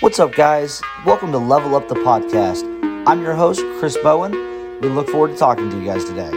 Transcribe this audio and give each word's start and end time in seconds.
What's 0.00 0.18
up, 0.18 0.34
guys? 0.34 0.80
Welcome 1.04 1.30
to 1.32 1.36
Level 1.36 1.74
Up 1.76 1.86
the 1.88 1.94
Podcast. 1.94 2.64
I'm 3.06 3.20
your 3.20 3.34
host, 3.34 3.60
Chris 3.78 3.98
Bowen. 3.98 4.32
We 4.80 4.88
look 4.88 5.10
forward 5.10 5.32
to 5.32 5.36
talking 5.36 5.68
to 5.68 5.78
you 5.78 5.84
guys 5.84 6.06
today. 6.06 6.30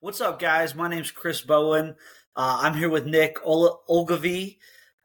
What's 0.00 0.20
up, 0.20 0.40
guys? 0.40 0.74
My 0.74 0.88
name's 0.88 1.12
Chris 1.12 1.40
Bowen. 1.40 1.94
Uh, 2.34 2.58
I'm 2.62 2.74
here 2.74 2.90
with 2.90 3.06
Nick 3.06 3.38
Ol- 3.44 3.80
Oglivie, 3.88 4.56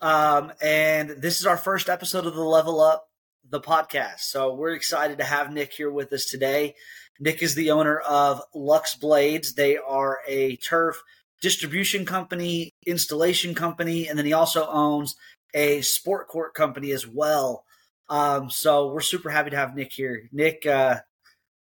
um, 0.01 0.51
and 0.59 1.11
this 1.11 1.39
is 1.39 1.45
our 1.45 1.57
first 1.57 1.87
episode 1.87 2.25
of 2.25 2.33
the 2.33 2.41
Level 2.41 2.81
Up 2.81 3.07
the 3.47 3.61
podcast. 3.61 4.21
So 4.21 4.55
we're 4.55 4.73
excited 4.73 5.19
to 5.19 5.25
have 5.25 5.53
Nick 5.53 5.73
here 5.73 5.91
with 5.91 6.11
us 6.11 6.25
today. 6.25 6.73
Nick 7.19 7.43
is 7.43 7.53
the 7.53 7.69
owner 7.69 7.99
of 7.99 8.41
Luxe 8.55 8.95
Blades. 8.95 9.53
They 9.53 9.77
are 9.77 10.21
a 10.27 10.55
turf 10.55 11.03
distribution 11.43 12.05
company, 12.05 12.71
installation 12.87 13.53
company, 13.53 14.07
and 14.07 14.17
then 14.17 14.25
he 14.25 14.31
also 14.31 14.65
owns 14.65 15.15
a 15.53 15.81
sport 15.81 16.29
court 16.29 16.53
company 16.53 16.91
as 16.91 17.05
well. 17.05 17.65
Um, 18.09 18.49
so 18.49 18.87
we're 18.87 19.01
super 19.01 19.29
happy 19.29 19.49
to 19.49 19.57
have 19.57 19.75
Nick 19.75 19.91
here. 19.91 20.29
Nick, 20.31 20.65
uh, 20.65 21.01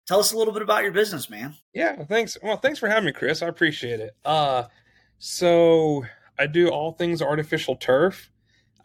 tell 0.07 0.19
us 0.19 0.31
a 0.31 0.37
little 0.37 0.53
bit 0.53 0.61
about 0.61 0.83
your 0.83 0.91
business, 0.91 1.31
man. 1.31 1.55
Yeah, 1.73 2.03
thanks. 2.05 2.37
Well, 2.43 2.57
thanks 2.57 2.77
for 2.77 2.87
having 2.87 3.05
me, 3.05 3.11
Chris. 3.11 3.41
I 3.41 3.47
appreciate 3.47 3.99
it. 3.99 4.15
Uh, 4.23 4.65
so 5.17 6.05
I 6.37 6.45
do 6.45 6.69
all 6.69 6.91
things 6.91 7.23
artificial 7.23 7.75
turf. 7.75 8.29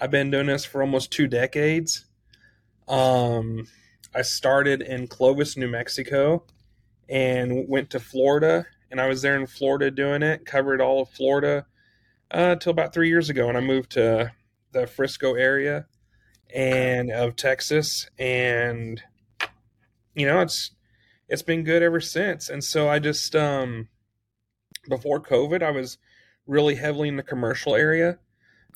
I've 0.01 0.11
been 0.11 0.31
doing 0.31 0.47
this 0.47 0.65
for 0.65 0.81
almost 0.81 1.13
two 1.13 1.27
decades. 1.27 2.07
Um, 2.89 3.67
I 4.15 4.23
started 4.23 4.81
in 4.81 5.09
Clovis, 5.09 5.59
New 5.59 5.69
Mexico, 5.69 6.45
and 7.11 7.69
went 7.69 7.91
to 7.91 8.01
Florida. 8.01 8.65
And 8.91 9.01
I 9.01 9.07
was 9.07 9.23
there 9.23 9.37
in 9.37 9.47
Florida 9.47 9.91
doing 9.91 10.23
it, 10.23 10.45
covered 10.45 10.81
all 10.81 11.03
of 11.03 11.11
Florida 11.11 11.67
uh, 12.33 12.51
until 12.53 12.71
about 12.71 12.93
three 12.93 13.09
years 13.09 13.31
ago. 13.31 13.49
And 13.49 13.57
I 13.57 13.61
moved 13.61 13.93
to 13.93 14.33
the 14.73 14.87
Frisco 14.87 15.35
area 15.35 15.87
and 16.55 17.11
of 17.11 17.37
Texas, 17.37 18.09
and 18.19 19.03
you 20.15 20.27
know 20.27 20.41
it's 20.41 20.73
it's 21.29 21.43
been 21.43 21.65
good 21.65 21.83
ever 21.83 22.01
since. 22.01 22.49
And 22.49 22.63
so 22.63 22.89
I 22.89 22.99
just 22.99 23.37
um, 23.37 23.89
before 24.89 25.21
COVID, 25.21 25.63
I 25.63 25.71
was 25.71 25.99
really 26.47 26.75
heavily 26.75 27.09
in 27.09 27.17
the 27.17 27.23
commercial 27.23 27.75
area. 27.75 28.19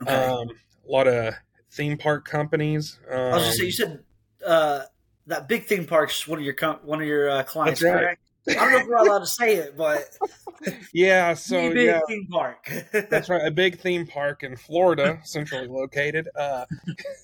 Okay. 0.03 0.12
Um, 0.12 0.48
a 0.88 0.92
lot 0.92 1.08
of 1.08 1.34
theme 1.70 1.98
park 1.98 2.25
companies. 2.25 2.98
Um, 3.10 3.19
I 3.19 3.36
was 3.36 3.47
just 3.47 3.58
say 3.58 3.64
you 3.64 3.72
said 3.72 4.05
uh, 4.47 4.83
that 5.27 5.48
big 5.48 5.64
theme 5.64 5.86
park's 5.86 6.27
one 6.27 6.38
of 6.38 6.44
your 6.44 6.55
one 6.84 7.00
of 7.00 7.06
your 7.06 7.31
uh, 7.31 7.42
clients, 7.42 7.83
right. 7.83 8.19
Correct? 8.45 8.61
I 8.61 8.64
don't 8.64 8.73
know 8.73 8.78
if 8.78 8.87
we're 8.87 8.97
allowed 8.97 9.19
to 9.20 9.27
say 9.27 9.56
it, 9.56 9.77
but 9.77 10.05
yeah, 10.92 11.34
so 11.34 11.73
big 11.73 11.87
yeah, 11.87 12.00
theme 12.09 12.27
park. 12.31 12.70
that's 12.92 13.28
right, 13.28 13.47
a 13.47 13.50
big 13.50 13.81
theme 13.81 14.06
park 14.06 14.42
in 14.42 14.56
Florida, 14.56 15.20
centrally 15.25 15.69
located. 15.69 16.28
Uh, 16.34 16.65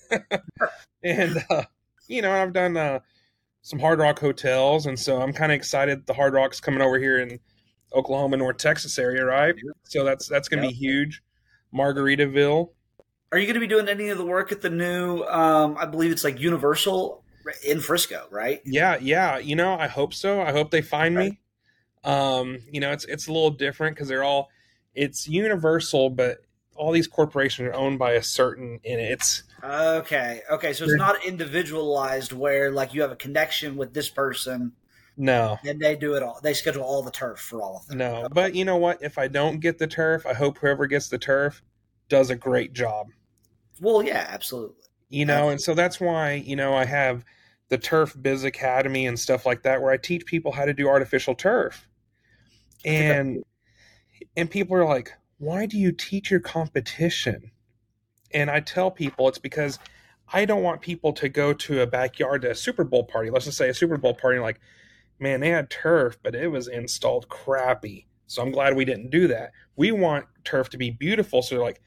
and 1.03 1.43
uh, 1.49 1.63
you 2.07 2.21
know, 2.21 2.31
I've 2.31 2.53
done 2.53 2.77
uh, 2.77 2.99
some 3.61 3.79
Hard 3.79 3.99
Rock 3.99 4.19
hotels, 4.19 4.85
and 4.85 4.99
so 4.99 5.21
I'm 5.21 5.33
kind 5.33 5.51
of 5.51 5.55
excited. 5.55 6.05
The 6.05 6.13
Hard 6.13 6.33
Rock's 6.33 6.59
coming 6.59 6.81
over 6.81 6.97
here 6.97 7.19
in 7.19 7.39
Oklahoma, 7.93 8.37
North 8.37 8.57
Texas 8.57 8.97
area, 8.97 9.25
right? 9.25 9.55
So 9.83 10.03
that's 10.03 10.27
that's 10.27 10.47
going 10.47 10.63
to 10.63 10.69
be 10.69 10.73
huge. 10.73 11.21
Margaritaville, 11.73 12.69
are 13.31 13.37
you 13.37 13.45
going 13.45 13.53
to 13.53 13.61
be 13.61 13.67
doing 13.67 13.87
any 13.87 14.09
of 14.09 14.17
the 14.17 14.25
work 14.25 14.51
at 14.51 14.61
the 14.61 14.69
new? 14.69 15.23
Um, 15.23 15.77
I 15.77 15.85
believe 15.85 16.11
it's 16.11 16.23
like 16.23 16.39
Universal 16.39 17.23
in 17.65 17.79
Frisco, 17.79 18.27
right? 18.29 18.61
Yeah, 18.65 18.97
yeah. 19.01 19.37
You 19.37 19.55
know, 19.55 19.73
I 19.77 19.87
hope 19.87 20.13
so. 20.13 20.41
I 20.41 20.51
hope 20.51 20.71
they 20.71 20.81
find 20.81 21.15
right. 21.15 21.31
me. 21.31 21.39
Um, 22.03 22.59
you 22.71 22.79
know, 22.79 22.91
it's 22.91 23.05
it's 23.05 23.27
a 23.27 23.31
little 23.31 23.51
different 23.51 23.95
because 23.95 24.07
they're 24.07 24.23
all 24.23 24.49
it's 24.93 25.27
Universal, 25.27 26.11
but 26.11 26.39
all 26.75 26.91
these 26.91 27.07
corporations 27.07 27.67
are 27.67 27.73
owned 27.73 27.99
by 27.99 28.13
a 28.13 28.23
certain 28.23 28.79
and 28.85 28.99
it's 28.99 29.43
okay 29.61 30.41
okay 30.49 30.73
so 30.73 30.85
it's 30.85 30.95
not 30.95 31.23
individualized 31.23 32.31
where 32.31 32.71
like 32.71 32.93
you 32.93 33.01
have 33.01 33.11
a 33.11 33.15
connection 33.15 33.75
with 33.75 33.93
this 33.93 34.09
person 34.09 34.71
no 35.17 35.59
and 35.65 35.79
they 35.79 35.95
do 35.95 36.15
it 36.15 36.23
all 36.23 36.39
they 36.41 36.53
schedule 36.53 36.81
all 36.81 37.03
the 37.03 37.11
turf 37.11 37.39
for 37.39 37.61
all 37.61 37.77
of 37.77 37.87
them 37.87 37.97
no 37.99 38.15
okay. 38.15 38.27
but 38.31 38.55
you 38.55 38.65
know 38.65 38.77
what 38.77 38.97
if 39.03 39.19
i 39.19 39.27
don't 39.27 39.59
get 39.59 39.77
the 39.77 39.85
turf 39.85 40.25
i 40.25 40.33
hope 40.33 40.57
whoever 40.57 40.87
gets 40.87 41.09
the 41.09 41.19
turf 41.19 41.61
does 42.07 42.31
a 42.31 42.35
great 42.35 42.73
job 42.73 43.07
well, 43.81 44.03
yeah, 44.03 44.27
absolutely. 44.29 44.75
You 45.11 45.25
know, 45.25 45.49
and 45.49 45.59
so 45.59 45.73
that's 45.73 45.99
why, 45.99 46.33
you 46.33 46.55
know, 46.55 46.73
I 46.73 46.85
have 46.85 47.25
the 47.67 47.77
Turf 47.77 48.15
Biz 48.19 48.45
Academy 48.45 49.05
and 49.05 49.19
stuff 49.19 49.45
like 49.45 49.63
that 49.63 49.81
where 49.81 49.91
I 49.91 49.97
teach 49.97 50.25
people 50.25 50.53
how 50.53 50.63
to 50.63 50.73
do 50.73 50.87
artificial 50.87 51.35
turf. 51.35 51.85
And 52.85 53.43
and 54.37 54.49
people 54.49 54.77
are 54.77 54.85
like, 54.85 55.11
"Why 55.37 55.65
do 55.65 55.77
you 55.77 55.91
teach 55.91 56.31
your 56.31 56.39
competition?" 56.39 57.51
And 58.33 58.49
I 58.49 58.61
tell 58.61 58.89
people 58.89 59.27
it's 59.27 59.37
because 59.37 59.79
I 60.31 60.45
don't 60.45 60.63
want 60.63 60.81
people 60.81 61.11
to 61.13 61.27
go 61.27 61.51
to 61.53 61.81
a 61.81 61.87
backyard 61.87 62.43
to 62.43 62.51
a 62.51 62.55
Super 62.55 62.85
Bowl 62.85 63.03
party. 63.03 63.29
Let's 63.29 63.45
just 63.45 63.57
say 63.57 63.67
a 63.67 63.73
Super 63.73 63.97
Bowl 63.97 64.13
party 64.13 64.39
like, 64.39 64.61
"Man, 65.19 65.41
they 65.41 65.49
had 65.49 65.69
turf, 65.69 66.17
but 66.23 66.35
it 66.35 66.47
was 66.47 66.69
installed 66.69 67.27
crappy." 67.27 68.07
So 68.27 68.41
I'm 68.41 68.51
glad 68.51 68.77
we 68.77 68.85
didn't 68.85 69.09
do 69.09 69.27
that. 69.27 69.51
We 69.75 69.91
want 69.91 70.25
turf 70.45 70.69
to 70.69 70.77
be 70.77 70.89
beautiful 70.89 71.41
so 71.41 71.55
they're 71.55 71.63
like, 71.63 71.81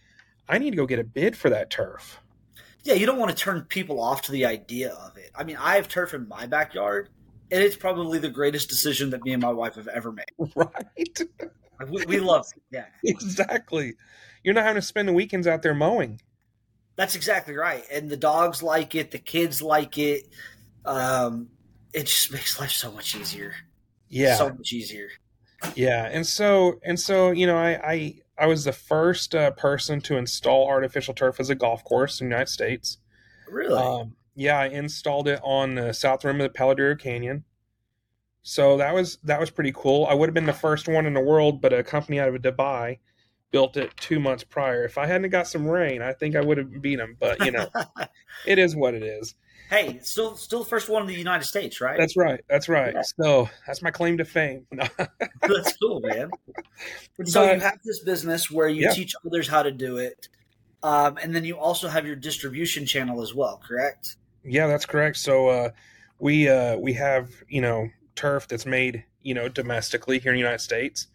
I 0.47 0.59
need 0.59 0.73
to 0.73 0.77
go 0.77 0.87
get 0.87 0.99
a 0.99 1.05
bid 1.05 1.37
for 1.37 1.49
that 1.49 1.71
turf. 1.71 2.21
Yeah, 2.85 2.95
you 2.95 3.07
don't 3.07 3.19
want 3.19 3.31
to 3.31 3.37
turn 3.37 3.63
people 3.63 4.01
off 4.01 4.23
to 4.23 4.33
the 4.33 4.45
idea 4.45 4.93
of 4.93 5.17
it. 5.17 5.31
I 5.35 5.43
mean, 5.45 5.57
I 5.57 5.77
have 5.77 5.89
turf 5.89 6.13
in 6.13 6.29
my 6.29 6.47
backyard, 6.47 7.09
and 7.51 7.63
it's 7.63 7.77
probably 7.77 8.19
the 8.19 8.29
greatest 8.29 8.69
decision 8.69 9.11
that 9.11 9.25
me 9.25 9.33
and 9.33 9.43
my 9.43 9.53
wife 9.53 9.75
have 9.75 9.89
ever 9.89 10.13
made. 10.13 10.27
Right. 11.77 11.91
we, 11.91 12.07
we 12.07 12.21
love 12.21 12.47
it. 12.55 12.63
Yeah. 12.71 12.85
Exactly. 13.05 13.95
You're 14.45 14.55
not 14.55 14.65
having 14.65 14.81
to 14.81 14.87
spend 14.87 15.09
the 15.09 15.13
weekends 15.13 15.47
out 15.47 15.63
there 15.63 15.75
mowing. 15.75 16.21
That's 16.97 17.17
exactly 17.17 17.57
right. 17.57 17.83
And 17.91 18.09
the 18.09 18.17
dogs 18.17 18.63
like 18.63 18.95
it, 18.95 19.11
the 19.11 19.19
kids 19.19 19.61
like 19.61 19.99
it. 19.99 20.29
Um, 20.85 21.49
it 21.93 22.07
just 22.07 22.31
makes 22.31 22.61
life 22.61 22.71
so 22.71 22.93
much 22.93 23.17
easier. 23.17 23.55
Yeah. 24.09 24.37
So 24.37 24.51
much 24.51 24.73
easier. 24.73 25.09
Yeah. 25.75 26.09
And 26.11 26.27
so, 26.27 26.79
and 26.85 27.01
so, 27.01 27.33
you 27.33 27.47
know, 27.47 27.57
I, 27.57 27.71
I, 27.93 28.15
I 28.39 28.47
was 28.47 28.65
the 28.65 28.73
first 28.73 29.35
uh, 29.35 29.53
person 29.53 30.01
to 30.03 30.17
install 30.17 30.69
artificial 30.69 31.15
turf 31.15 31.39
as 31.39 31.51
a 31.51 31.55
golf 31.55 31.85
course 31.85 32.21
in 32.21 32.29
the 32.29 32.35
United 32.35 32.51
States. 32.51 32.99
Really? 33.49 33.81
Um, 33.81 34.17
yeah, 34.35 34.59
I 34.59 34.67
installed 34.67 35.29
it 35.29 35.41
on 35.45 35.77
the 35.77 35.93
south 35.93 36.25
rim 36.25 36.41
of 36.41 36.45
the 36.45 36.57
Palo 36.57 36.75
Duro 36.75 36.97
Canyon. 36.97 37.45
So 38.43 38.77
that 38.77 38.95
was 38.95 39.19
that 39.25 39.41
was 39.41 39.51
pretty 39.51 39.73
cool. 39.75 40.07
I 40.07 40.15
would 40.15 40.29
have 40.29 40.35
been 40.35 40.47
the 40.47 40.53
first 40.53 40.89
one 40.89 41.07
in 41.07 41.15
the 41.15 41.21
world, 41.21 41.61
but 41.61 41.73
a 41.73 41.83
company 41.83 42.21
out 42.21 42.29
of 42.29 42.43
Dubai 42.43 42.99
built 43.55 43.77
it 43.77 43.97
two 43.97 44.19
months 44.19 44.43
prior. 44.43 44.85
If 44.85 44.99
I 44.99 45.07
hadn't 45.07 45.31
got 45.31 45.47
some 45.47 45.65
rain, 45.65 46.03
I 46.03 46.13
think 46.13 46.35
I 46.35 46.41
would 46.41 46.59
have 46.59 46.83
beat 46.83 46.97
them. 46.97 47.17
But 47.21 47.45
you 47.45 47.53
know, 47.53 47.69
it 48.47 48.59
is 48.59 48.75
what 48.75 48.95
it 48.95 49.05
is. 49.05 49.37
Hey, 49.71 50.01
still 50.03 50.35
still 50.35 50.65
the 50.65 50.69
first 50.69 50.89
one 50.89 51.03
in 51.03 51.07
the 51.07 51.15
United 51.15 51.45
States, 51.45 51.81
right? 51.81 51.97
That's 51.97 52.17
right. 52.17 52.41
That's 52.51 52.69
right. 52.69 52.93
Yeah. 52.93 53.03
So 53.03 53.49
that's 53.65 53.81
my 53.81 53.93
claim 53.93 54.19
to 54.19 54.25
fame. 54.25 54.67
that's 54.73 55.77
cool, 55.77 56.01
man. 56.01 56.31
So 57.27 57.45
you 57.45 57.61
have 57.61 57.79
this 57.85 58.01
business 58.01 58.51
where 58.51 58.67
you 58.67 58.83
yeah. 58.83 58.91
teach 58.91 59.15
others 59.25 59.47
how 59.47 59.63
to 59.63 59.71
do 59.71 59.99
it, 59.99 60.29
um, 60.83 61.17
and 61.23 61.33
then 61.33 61.45
you 61.45 61.57
also 61.57 61.87
have 61.87 62.05
your 62.05 62.17
distribution 62.17 62.87
channel 62.87 63.23
as 63.23 63.37
well, 63.37 63.63
correct? 63.65 64.17
Yeah, 64.43 64.67
that's 64.67 64.85
correct. 64.85 65.17
So 65.19 65.47
uh, 65.47 65.71
we 66.19 66.49
uh, 66.49 66.77
we 66.77 66.93
have 66.95 67.31
you 67.49 67.61
know 67.61 67.89
turf 68.17 68.49
that's 68.49 68.67
made 68.67 69.05
you 69.23 69.33
know 69.33 69.49
domestically 69.49 70.19
here 70.19 70.33
in 70.33 70.37
the 70.37 70.41
United 70.41 70.61
States 70.61 71.07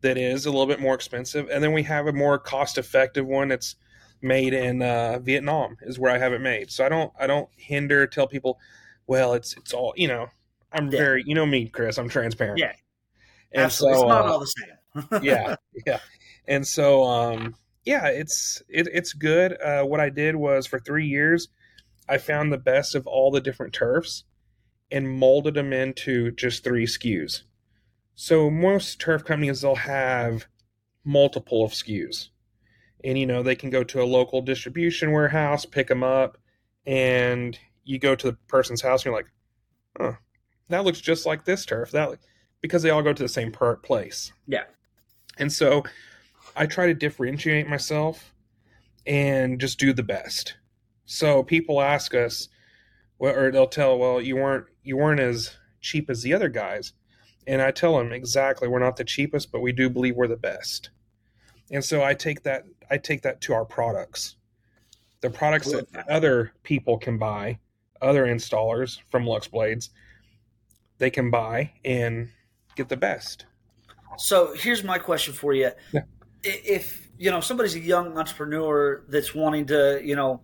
that 0.00 0.16
is 0.16 0.46
a 0.46 0.50
little 0.50 0.66
bit 0.66 0.80
more 0.80 0.94
expensive, 0.94 1.48
and 1.50 1.62
then 1.62 1.72
we 1.72 1.82
have 1.84 2.06
a 2.06 2.12
more 2.12 2.38
cost 2.38 2.78
effective 2.78 3.26
one 3.26 3.48
that's 3.48 3.76
made 4.20 4.52
in 4.52 4.82
uh, 4.82 5.18
Vietnam 5.20 5.76
is 5.82 5.98
where 5.98 6.12
I 6.12 6.18
have 6.18 6.32
it 6.32 6.40
made. 6.40 6.70
So 6.70 6.84
I 6.84 6.88
don't 6.88 7.12
I 7.18 7.26
don't 7.26 7.48
hinder 7.56 8.06
tell 8.06 8.26
people, 8.26 8.58
well, 9.06 9.34
it's 9.34 9.56
it's 9.56 9.72
all 9.72 9.92
you 9.96 10.08
know. 10.08 10.28
I'm 10.72 10.90
yeah. 10.90 10.98
very 10.98 11.22
you 11.26 11.34
know 11.34 11.46
me, 11.46 11.68
Chris. 11.68 11.98
I'm 11.98 12.08
transparent. 12.08 12.58
Yeah, 12.58 12.72
and 13.52 13.64
Absolutely. 13.64 13.98
so 13.98 14.04
it's 14.04 14.08
not 14.08 14.26
uh, 14.26 14.32
all 14.32 14.40
the 14.40 14.46
same. 14.46 15.22
yeah, 15.22 15.56
yeah, 15.86 16.00
and 16.46 16.66
so 16.66 17.04
um, 17.04 17.54
yeah, 17.84 18.08
it's 18.08 18.62
it, 18.68 18.88
it's 18.92 19.12
good. 19.12 19.60
Uh, 19.60 19.82
what 19.84 20.00
I 20.00 20.10
did 20.10 20.36
was 20.36 20.66
for 20.66 20.78
three 20.78 21.06
years, 21.06 21.48
I 22.08 22.18
found 22.18 22.52
the 22.52 22.58
best 22.58 22.94
of 22.94 23.06
all 23.06 23.30
the 23.30 23.40
different 23.40 23.72
turfs 23.72 24.24
and 24.90 25.08
molded 25.08 25.54
them 25.54 25.72
into 25.72 26.30
just 26.32 26.64
three 26.64 26.86
SKUs. 26.86 27.42
So 28.20 28.50
most 28.50 29.00
turf 29.00 29.24
companies 29.24 29.60
they'll 29.60 29.76
have 29.76 30.46
multiple 31.04 31.64
of 31.64 31.72
SKUs 31.72 32.30
and 33.04 33.16
you 33.16 33.24
know 33.24 33.42
they 33.42 33.54
can 33.54 33.70
go 33.70 33.84
to 33.84 34.02
a 34.02 34.04
local 34.04 34.42
distribution 34.42 35.12
warehouse 35.12 35.64
pick 35.64 35.86
them 35.86 36.02
up 36.02 36.36
and 36.84 37.56
you 37.84 37.98
go 37.98 38.14
to 38.14 38.32
the 38.32 38.36
person's 38.48 38.82
house 38.82 39.02
and 39.02 39.06
you're 39.06 39.14
like 39.14 39.30
oh 40.00 40.16
that 40.68 40.84
looks 40.84 41.00
just 41.00 41.26
like 41.26 41.44
this 41.44 41.64
turf. 41.64 41.90
That 41.90 42.18
because 42.60 42.82
they 42.82 42.90
all 42.90 43.02
go 43.02 43.12
to 43.12 43.22
the 43.22 43.28
same 43.28 43.52
per- 43.52 43.76
place. 43.76 44.32
Yeah. 44.46 44.64
And 45.38 45.52
so 45.52 45.84
i 46.56 46.66
try 46.66 46.86
to 46.86 46.94
differentiate 46.94 47.68
myself 47.68 48.34
and 49.06 49.60
just 49.60 49.78
do 49.78 49.92
the 49.92 50.02
best. 50.02 50.56
So 51.06 51.42
people 51.42 51.80
ask 51.80 52.14
us 52.14 52.48
well, 53.18 53.34
or 53.34 53.50
they'll 53.50 53.66
tell 53.66 53.98
well 53.98 54.20
you 54.20 54.36
weren't 54.36 54.66
you 54.82 54.96
weren't 54.96 55.20
as 55.20 55.56
cheap 55.80 56.10
as 56.10 56.22
the 56.22 56.34
other 56.34 56.48
guys 56.48 56.92
and 57.48 57.60
i 57.60 57.72
tell 57.72 57.98
them 57.98 58.12
exactly 58.12 58.68
we're 58.68 58.78
not 58.78 58.96
the 58.96 59.04
cheapest 59.04 59.50
but 59.50 59.60
we 59.60 59.72
do 59.72 59.90
believe 59.90 60.14
we're 60.14 60.28
the 60.28 60.36
best 60.36 60.90
and 61.70 61.84
so 61.84 62.02
I 62.02 62.14
take 62.14 62.42
that 62.44 62.64
I 62.90 62.98
take 62.98 63.22
that 63.22 63.40
to 63.42 63.52
our 63.52 63.64
products. 63.64 64.36
The 65.20 65.30
products 65.30 65.72
that 65.72 66.08
other 66.08 66.52
people 66.62 66.96
can 66.96 67.18
buy, 67.18 67.58
other 68.00 68.26
installers 68.26 69.00
from 69.10 69.26
Luxe 69.26 69.48
Blades, 69.48 69.90
they 70.98 71.10
can 71.10 71.30
buy 71.30 71.72
and 71.84 72.28
get 72.76 72.88
the 72.88 72.96
best. 72.96 73.44
So 74.16 74.54
here's 74.54 74.84
my 74.84 74.98
question 74.98 75.34
for 75.34 75.52
you: 75.52 75.70
Yeah. 75.92 76.02
If 76.42 77.10
you 77.18 77.30
know 77.30 77.40
somebody's 77.40 77.74
a 77.74 77.80
young 77.80 78.16
entrepreneur 78.16 79.04
that's 79.08 79.34
wanting 79.34 79.66
to, 79.66 80.00
you 80.02 80.16
know, 80.16 80.40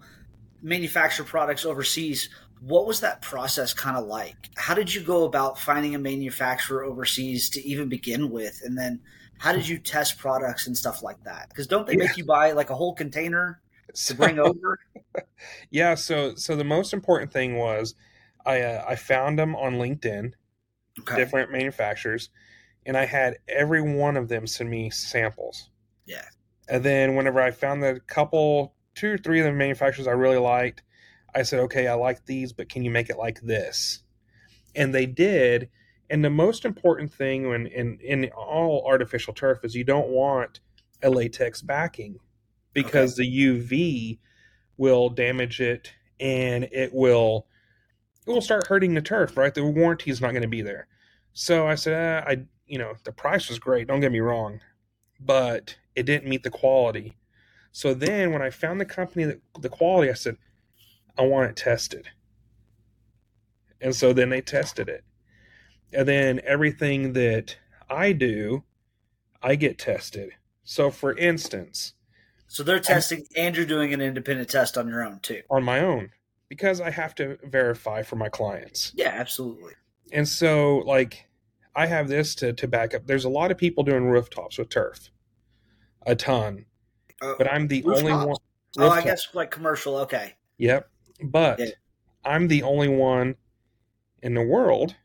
manufacture 0.60 1.24
products 1.24 1.64
overseas, 1.64 2.28
what 2.66 2.86
was 2.86 3.00
that 3.00 3.20
process 3.20 3.74
kind 3.74 3.96
of 3.96 4.06
like? 4.06 4.48
How 4.56 4.74
did 4.74 4.94
you 4.94 5.02
go 5.02 5.24
about 5.24 5.58
finding 5.58 5.94
a 5.94 5.98
manufacturer 5.98 6.84
overseas 6.84 7.50
to 7.50 7.62
even 7.66 7.88
begin 7.88 8.30
with, 8.30 8.62
and 8.64 8.76
then 8.76 9.00
how 9.38 9.52
did 9.52 9.68
you 9.68 9.78
test 9.78 10.18
products 10.18 10.66
and 10.66 10.76
stuff 10.76 11.02
like 11.02 11.22
that? 11.24 11.48
Because 11.48 11.66
don't 11.66 11.86
they 11.86 11.96
make 11.96 12.16
you 12.16 12.24
buy 12.24 12.52
like 12.52 12.70
a 12.70 12.74
whole 12.74 12.94
container 12.94 13.60
to 14.06 14.14
bring 14.14 14.38
over? 14.38 14.78
yeah, 15.70 15.94
so 15.94 16.34
so 16.36 16.56
the 16.56 16.64
most 16.64 16.92
important 16.94 17.32
thing 17.32 17.56
was 17.56 17.94
I 18.46 18.62
uh, 18.62 18.84
I 18.88 18.96
found 18.96 19.38
them 19.38 19.54
on 19.56 19.74
LinkedIn, 19.74 20.32
Okay. 21.00 21.16
different 21.16 21.50
manufacturers, 21.50 22.30
and 22.86 22.96
I 22.96 23.04
had 23.04 23.38
every 23.48 23.82
one 23.82 24.16
of 24.16 24.28
them 24.28 24.46
send 24.46 24.70
me 24.70 24.90
samples. 24.90 25.70
Yeah. 26.06 26.24
And 26.68 26.82
then 26.82 27.14
whenever 27.14 27.40
I 27.40 27.50
found 27.50 27.82
the 27.82 28.00
couple, 28.06 28.74
two 28.94 29.12
or 29.12 29.18
three 29.18 29.40
of 29.40 29.46
the 29.46 29.52
manufacturers 29.52 30.06
I 30.06 30.12
really 30.12 30.38
liked, 30.38 30.82
I 31.34 31.42
said, 31.42 31.60
okay, 31.60 31.88
I 31.88 31.94
like 31.94 32.26
these, 32.26 32.52
but 32.52 32.68
can 32.68 32.84
you 32.84 32.90
make 32.90 33.10
it 33.10 33.18
like 33.18 33.40
this? 33.40 34.02
And 34.74 34.94
they 34.94 35.06
did. 35.06 35.68
And 36.10 36.24
the 36.24 36.30
most 36.30 36.64
important 36.64 37.12
thing 37.12 37.48
when 37.48 37.66
in, 37.66 37.98
in 38.00 38.30
all 38.36 38.84
artificial 38.86 39.34
turf 39.34 39.64
is 39.64 39.74
you 39.74 39.84
don't 39.84 40.08
want 40.08 40.60
a 41.02 41.10
latex 41.10 41.62
backing 41.62 42.18
because 42.72 43.16
the 43.16 43.24
UV 43.24 44.18
will 44.76 45.08
damage 45.08 45.60
it 45.60 45.92
and 46.20 46.64
it 46.72 46.92
will 46.92 47.46
it 48.26 48.30
will 48.30 48.40
start 48.40 48.66
hurting 48.66 48.94
the 48.94 49.02
turf, 49.02 49.36
right? 49.36 49.52
The 49.52 49.64
warranty 49.64 50.10
is 50.10 50.20
not 50.20 50.30
going 50.30 50.42
to 50.42 50.48
be 50.48 50.62
there. 50.62 50.86
So 51.34 51.66
I 51.66 51.74
said, 51.74 52.24
ah, 52.24 52.28
I 52.30 52.44
you 52.66 52.78
know 52.78 52.94
the 53.04 53.12
price 53.12 53.48
was 53.48 53.58
great. 53.58 53.86
Don't 53.86 54.00
get 54.00 54.12
me 54.12 54.20
wrong, 54.20 54.60
but 55.20 55.76
it 55.94 56.04
didn't 56.04 56.28
meet 56.28 56.42
the 56.42 56.50
quality. 56.50 57.16
So 57.72 57.92
then 57.92 58.32
when 58.32 58.42
I 58.42 58.50
found 58.50 58.80
the 58.80 58.84
company 58.84 59.24
that 59.24 59.40
the 59.58 59.68
quality, 59.68 60.10
I 60.10 60.14
said, 60.14 60.36
I 61.16 61.22
want 61.22 61.50
it 61.50 61.56
tested. 61.56 62.08
And 63.80 63.94
so 63.94 64.12
then 64.12 64.30
they 64.30 64.40
tested 64.40 64.88
it. 64.88 65.04
And 65.92 66.08
then 66.08 66.40
everything 66.44 67.12
that 67.12 67.56
I 67.88 68.12
do, 68.12 68.64
I 69.42 69.54
get 69.56 69.78
tested. 69.78 70.30
So 70.64 70.90
for 70.90 71.16
instance, 71.16 71.92
So 72.46 72.62
they're 72.62 72.80
testing, 72.80 73.26
and 73.36 73.56
you're 73.56 73.66
doing 73.66 73.92
an 73.92 74.00
independent 74.00 74.48
test 74.48 74.78
on 74.78 74.88
your 74.88 75.04
own 75.04 75.20
too. 75.20 75.42
on 75.50 75.62
my 75.62 75.80
own, 75.80 76.10
because 76.48 76.80
I 76.80 76.90
have 76.90 77.14
to 77.16 77.38
verify 77.44 78.02
for 78.02 78.16
my 78.16 78.28
clients. 78.28 78.92
Yeah, 78.94 79.08
absolutely. 79.08 79.72
And 80.12 80.26
so 80.28 80.78
like 80.78 81.26
I 81.76 81.86
have 81.86 82.08
this 82.08 82.34
to, 82.36 82.52
to 82.54 82.68
back 82.68 82.94
up. 82.94 83.06
There's 83.06 83.24
a 83.24 83.28
lot 83.28 83.50
of 83.50 83.58
people 83.58 83.84
doing 83.84 84.04
rooftops 84.06 84.58
with 84.58 84.68
turf. 84.70 85.10
A 86.06 86.14
ton. 86.14 86.64
Uh, 87.20 87.34
But 87.38 87.52
I'm 87.52 87.68
the 87.68 87.82
only 87.84 88.12
rooftops? 88.12 88.26
one 88.26 88.36
oh, 88.78 88.90
I 88.90 89.02
guess 89.02 89.28
like 89.34 89.50
commercial. 89.50 89.96
Okay. 89.98 90.34
Yep. 90.58 90.88
But 91.22 91.58
Yeah. 91.60 91.66
I'm 92.24 92.48
the 92.48 92.62
only 92.62 92.88
one 92.88 93.36
in 94.22 94.34
the 94.34 94.42
world 94.42 94.96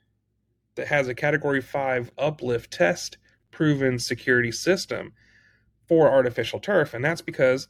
that 0.76 0.88
has 0.88 1.08
a 1.08 1.16
category 1.16 1.62
5 1.62 2.12
uplift 2.18 2.72
test 2.72 3.18
proven 3.52 4.00
security 4.00 4.52
system 4.52 5.14
for 5.88 6.10
artificial 6.10 6.60
turf 6.60 6.94
and 6.94 7.04
that's 7.04 7.22
because 7.22 7.68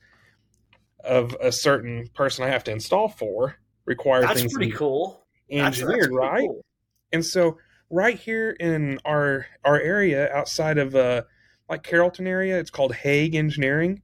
of 1.03 1.35
a 1.41 1.51
certain 1.51 2.07
person 2.13 2.43
I 2.43 2.49
have 2.49 2.63
to 2.65 2.71
install 2.71 3.07
for 3.07 3.55
require 3.85 4.21
That's 4.21 4.41
things 4.41 4.53
pretty 4.53 4.71
cool. 4.71 5.25
That's- 5.49 5.79
that's 5.79 5.81
engineered, 5.81 6.13
right? 6.13 6.41
cool. 6.47 6.63
And 7.11 7.25
so 7.25 7.57
right 7.89 8.19
here 8.19 8.51
in 8.59 8.99
our 9.05 9.47
our 9.63 9.79
area 9.79 10.31
outside 10.31 10.77
of 10.77 10.95
uh 10.95 11.23
like 11.69 11.81
Carrollton 11.83 12.27
area, 12.27 12.59
it's 12.59 12.69
called 12.69 12.93
Hague 12.93 13.33
Engineering. 13.35 14.01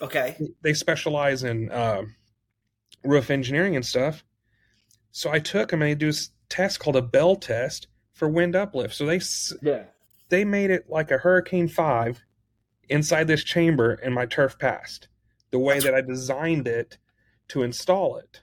Okay. 0.00 0.36
They 0.62 0.72
specialize 0.74 1.42
in 1.42 1.70
um, 1.72 2.14
roof 3.04 3.30
engineering 3.30 3.76
and 3.76 3.84
stuff. 3.84 4.24
So 5.10 5.30
I 5.30 5.38
took 5.38 5.70
them 5.70 5.82
and 5.82 5.90
they 5.90 5.94
do 5.94 6.06
this 6.06 6.30
test 6.48 6.80
called 6.80 6.96
a 6.96 7.02
Bell 7.02 7.36
test 7.36 7.88
for 8.12 8.28
wind 8.28 8.56
uplift. 8.56 8.94
So 8.94 9.06
they 9.06 9.20
Yeah. 9.62 9.84
they 10.28 10.44
made 10.44 10.70
it 10.70 10.88
like 10.90 11.10
a 11.10 11.18
Hurricane 11.18 11.68
Five 11.68 12.22
inside 12.88 13.26
this 13.26 13.44
chamber, 13.44 13.92
and 13.94 14.14
my 14.14 14.26
turf 14.26 14.58
passed 14.58 15.08
the 15.50 15.58
way 15.58 15.78
that 15.80 15.94
I 15.94 16.00
designed 16.00 16.66
it 16.68 16.98
to 17.48 17.62
install 17.62 18.16
it. 18.18 18.40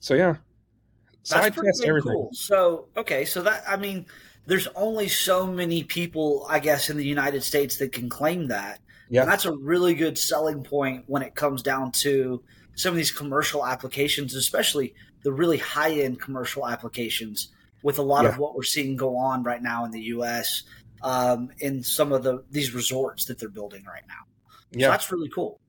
So 0.00 0.14
yeah, 0.14 0.36
so 1.22 1.36
That's 1.36 1.56
I 1.58 1.62
test 1.62 1.84
everything. 1.84 2.12
cool. 2.12 2.30
So 2.32 2.88
okay, 2.96 3.24
so 3.24 3.42
that 3.42 3.62
I 3.68 3.76
mean, 3.76 4.06
there's 4.46 4.66
only 4.74 5.08
so 5.08 5.46
many 5.46 5.84
people, 5.84 6.46
I 6.48 6.58
guess, 6.58 6.90
in 6.90 6.96
the 6.96 7.04
United 7.06 7.42
States 7.42 7.76
that 7.76 7.92
can 7.92 8.08
claim 8.08 8.48
that. 8.48 8.80
Yeah. 9.12 9.22
And 9.22 9.30
that's 9.30 9.44
a 9.44 9.52
really 9.52 9.94
good 9.94 10.16
selling 10.18 10.64
point 10.64 11.04
when 11.06 11.22
it 11.22 11.34
comes 11.34 11.62
down 11.62 11.92
to 11.92 12.42
some 12.74 12.90
of 12.92 12.96
these 12.96 13.12
commercial 13.12 13.66
applications, 13.66 14.34
especially 14.34 14.94
the 15.22 15.32
really 15.32 15.58
high 15.58 15.90
end 15.92 16.18
commercial 16.20 16.66
applications 16.66 17.52
with 17.82 17.98
a 17.98 18.02
lot 18.02 18.24
of 18.24 18.38
what 18.38 18.54
we're 18.54 18.62
seeing 18.62 18.96
go 18.96 19.16
on 19.16 19.42
right 19.42 19.62
now 19.62 19.84
in 19.84 19.90
the 19.90 20.00
US 20.16 20.62
um, 21.02 21.50
in 21.58 21.82
some 21.82 22.10
of 22.12 22.22
the 22.22 22.42
these 22.50 22.72
resorts 22.74 23.26
that 23.26 23.38
they're 23.38 23.50
building 23.50 23.84
right 23.84 24.04
now. 24.08 24.24
So 24.72 24.78
Yeah, 24.80 24.88
that's 24.88 25.12
really 25.12 25.28
cool. 25.28 25.60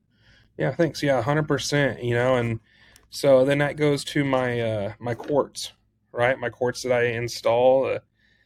yeah, 0.58 0.74
thanks. 0.74 1.04
Yeah, 1.04 1.22
hundred 1.22 1.48
percent. 1.48 2.02
You 2.02 2.14
know, 2.16 2.38
and 2.38 2.62
so 3.10 3.44
then 3.44 3.58
that 3.58 3.76
goes 3.76 4.06
to 4.06 4.24
my 4.24 4.62
uh 4.62 4.94
my 5.00 5.16
courts, 5.16 5.74
right? 6.14 6.40
My 6.40 6.50
courts 6.50 6.84
that 6.84 6.94
I 6.94 7.08
install, 7.08 7.88
uh, 7.88 8.00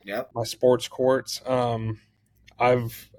Yep. 0.05 0.31
my 0.33 0.43
sports 0.43 0.87
courts. 0.87 1.41
Um, 1.45 1.99
I've 2.57 3.11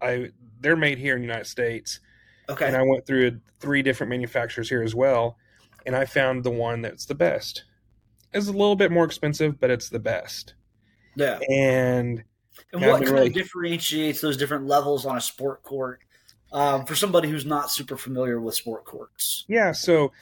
I 0.00 0.30
they're 0.64 0.74
made 0.76 0.98
here 0.98 1.14
in 1.14 1.20
the 1.20 1.26
United 1.26 1.46
States. 1.46 2.00
Okay. 2.48 2.66
and 2.66 2.76
I 2.76 2.82
went 2.82 3.06
through 3.06 3.40
three 3.60 3.80
different 3.82 4.10
manufacturers 4.10 4.68
here 4.68 4.82
as 4.82 4.94
well, 4.94 5.38
and 5.86 5.94
I 5.96 6.04
found 6.04 6.44
the 6.44 6.50
one 6.50 6.82
that's 6.82 7.06
the 7.06 7.14
best. 7.14 7.64
It's 8.34 8.48
a 8.48 8.52
little 8.52 8.76
bit 8.76 8.90
more 8.90 9.04
expensive, 9.04 9.58
but 9.60 9.70
it's 9.70 9.88
the 9.88 9.98
best. 10.00 10.54
yeah. 11.16 11.38
And 11.50 12.24
And 12.72 12.82
Yeah, 12.82 12.88
what 12.92 13.02
kind 13.02 13.10
really- 13.14 13.26
of 13.28 13.32
differentiates 13.32 14.20
those 14.20 14.36
different 14.36 14.66
levels 14.66 15.06
on 15.06 15.16
a 15.16 15.20
sport 15.20 15.62
court 15.62 16.00
um, 16.52 16.84
for 16.86 16.94
somebody 16.94 17.28
who's 17.28 17.46
not 17.46 17.70
super 17.70 17.96
familiar 17.96 18.38
with 18.40 18.54
sport 18.54 18.84
courts? 18.84 19.44
yeah, 19.48 19.72
so 19.72 20.12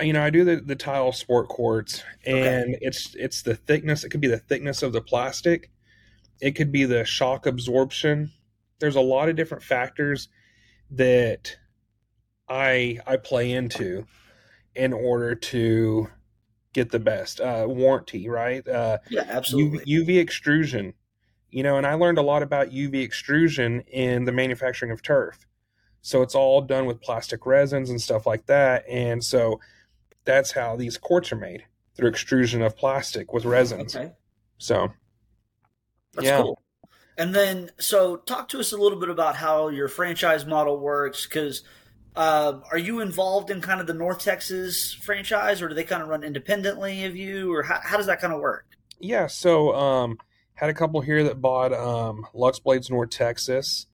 you 0.00 0.12
know, 0.12 0.22
I 0.24 0.30
do 0.30 0.44
the 0.44 0.56
the 0.56 0.74
tile 0.74 1.12
sport 1.12 1.48
courts, 1.48 2.02
and 2.26 2.76
it's 2.80 3.14
it's 3.14 3.42
the 3.42 3.54
thickness. 3.54 4.02
It 4.02 4.08
could 4.10 4.20
be 4.20 4.26
the 4.26 4.38
thickness 4.40 4.82
of 4.82 4.92
the 4.92 5.00
plastic. 5.00 5.70
It 6.40 6.56
could 6.56 6.72
be 6.72 6.84
the 6.84 7.04
shock 7.04 7.46
absorption. 7.46 8.32
There's 8.84 8.96
a 8.96 9.00
lot 9.00 9.30
of 9.30 9.36
different 9.36 9.62
factors 9.64 10.28
that 10.90 11.56
I 12.50 12.98
I 13.06 13.16
play 13.16 13.50
into 13.52 14.04
in 14.74 14.92
order 14.92 15.34
to 15.34 16.08
get 16.74 16.90
the 16.90 16.98
best 16.98 17.40
uh, 17.40 17.64
warranty, 17.66 18.28
right? 18.28 18.68
Uh, 18.68 18.98
Yeah, 19.08 19.22
UV, 19.22 19.30
absolutely. 19.30 19.84
UV 19.86 20.18
extrusion. 20.18 20.92
You 21.50 21.62
know, 21.62 21.78
and 21.78 21.86
I 21.86 21.94
learned 21.94 22.18
a 22.18 22.22
lot 22.22 22.42
about 22.42 22.72
UV 22.72 23.02
extrusion 23.02 23.80
in 23.82 24.26
the 24.26 24.32
manufacturing 24.32 24.92
of 24.92 25.00
turf. 25.02 25.46
So 26.02 26.22
it's 26.22 26.34
all 26.34 26.60
done 26.60 26.86
with 26.86 27.00
plastic 27.00 27.46
resins 27.46 27.88
and 27.88 28.02
stuff 28.02 28.26
like 28.26 28.44
that. 28.46 28.84
And 28.88 29.24
so 29.24 29.60
that's 30.26 30.52
how 30.52 30.76
these 30.76 30.98
courts 30.98 31.32
are 31.32 31.36
made 31.36 31.64
through 31.96 32.10
extrusion 32.10 32.62
of 32.62 32.76
plastic 32.76 33.32
with 33.32 33.46
resins. 33.46 33.96
okay, 33.96 34.12
So 34.58 34.92
that's 36.14 36.26
Yeah. 36.26 36.42
cool. 36.42 36.63
And 37.16 37.34
then, 37.34 37.70
so 37.78 38.16
talk 38.16 38.48
to 38.50 38.58
us 38.60 38.72
a 38.72 38.76
little 38.76 38.98
bit 38.98 39.08
about 39.08 39.36
how 39.36 39.68
your 39.68 39.88
franchise 39.88 40.44
model 40.46 40.78
works. 40.78 41.26
Because 41.26 41.62
uh, 42.16 42.60
are 42.72 42.78
you 42.78 43.00
involved 43.00 43.50
in 43.50 43.60
kind 43.60 43.80
of 43.80 43.86
the 43.86 43.94
North 43.94 44.20
Texas 44.20 44.92
franchise, 44.94 45.62
or 45.62 45.68
do 45.68 45.74
they 45.74 45.84
kind 45.84 46.02
of 46.02 46.08
run 46.08 46.24
independently 46.24 47.04
of 47.04 47.16
you, 47.16 47.52
or 47.54 47.62
how, 47.62 47.80
how 47.82 47.96
does 47.96 48.06
that 48.06 48.20
kind 48.20 48.32
of 48.32 48.40
work? 48.40 48.66
yeah, 49.00 49.26
so 49.26 49.74
um 49.74 50.18
had 50.54 50.70
a 50.70 50.74
couple 50.74 51.00
here 51.00 51.24
that 51.24 51.40
bought 51.40 51.72
um 51.72 52.26
Luxe 52.32 52.58
Blades 52.60 52.88
North 52.90 53.10
Texas. 53.10 53.86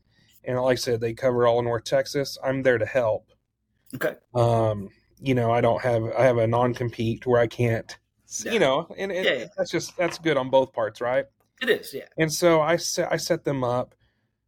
And 0.44 0.58
like 0.60 0.72
I 0.72 0.76
said, 0.76 1.00
they 1.00 1.14
cover 1.14 1.46
all 1.46 1.58
of 1.58 1.64
North 1.64 1.84
Texas. 1.84 2.38
I'm 2.44 2.62
there 2.62 2.78
to 2.78 2.86
help. 2.86 3.26
Okay, 3.94 4.14
um 4.34 4.90
you 5.22 5.34
know 5.34 5.50
i 5.50 5.60
don't 5.60 5.82
have 5.82 6.02
i 6.16 6.24
have 6.24 6.38
a 6.38 6.46
non-compete 6.46 7.26
where 7.26 7.40
i 7.40 7.46
can't 7.46 7.98
Yeah. 8.42 8.52
you 8.52 8.58
know 8.58 8.86
and, 8.96 9.12
and 9.12 9.24
Yeah, 9.26 9.32
yeah. 9.32 9.44
that's 9.54 9.70
just 9.70 9.94
that's 9.98 10.16
good 10.18 10.36
on 10.38 10.48
both 10.48 10.72
parts 10.72 11.00
right 11.02 11.26
it 11.60 11.68
is. 11.68 11.92
Yeah. 11.94 12.06
and 12.18 12.32
so 12.32 12.60
i 12.60 12.76
set 12.76 13.10
i 13.12 13.16
set 13.16 13.44
them 13.44 13.62
up 13.64 13.94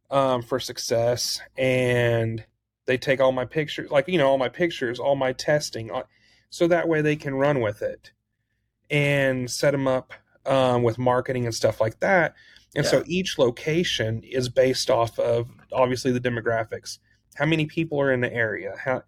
um 0.09 0.41
for 0.41 0.59
success 0.59 1.39
and 1.57 2.43
they 2.85 2.97
take 2.97 3.19
all 3.21 3.31
my 3.31 3.45
pictures 3.45 3.89
like 3.91 4.07
you 4.07 4.17
know 4.17 4.27
all 4.27 4.37
my 4.37 4.49
pictures 4.49 4.99
all 4.99 5.15
my 5.15 5.31
testing 5.33 5.91
uh, 5.91 6.03
so 6.49 6.67
that 6.67 6.87
way 6.87 7.01
they 7.01 7.15
can 7.15 7.35
run 7.35 7.61
with 7.61 7.81
it 7.81 8.11
and 8.89 9.49
set 9.49 9.71
them 9.71 9.87
up 9.87 10.13
um, 10.45 10.83
with 10.83 10.97
marketing 10.97 11.45
and 11.45 11.55
stuff 11.55 11.79
like 11.79 11.99
that 12.01 12.35
And 12.75 12.83
Yeah. 12.85 12.91
so 12.91 13.03
each 13.07 13.37
location 13.39 14.21
is 14.23 14.49
based 14.49 14.89
off 14.89 15.17
of 15.19 15.47
obviously 15.71 16.11
the 16.11 16.19
demographics. 16.19 16.99
How 17.35 17.45
many 17.45 17.65
people 17.65 17.99
are 18.01 18.11
in 18.11 18.21
the 18.21 18.31
area? 18.33 18.75
How 18.83 19.03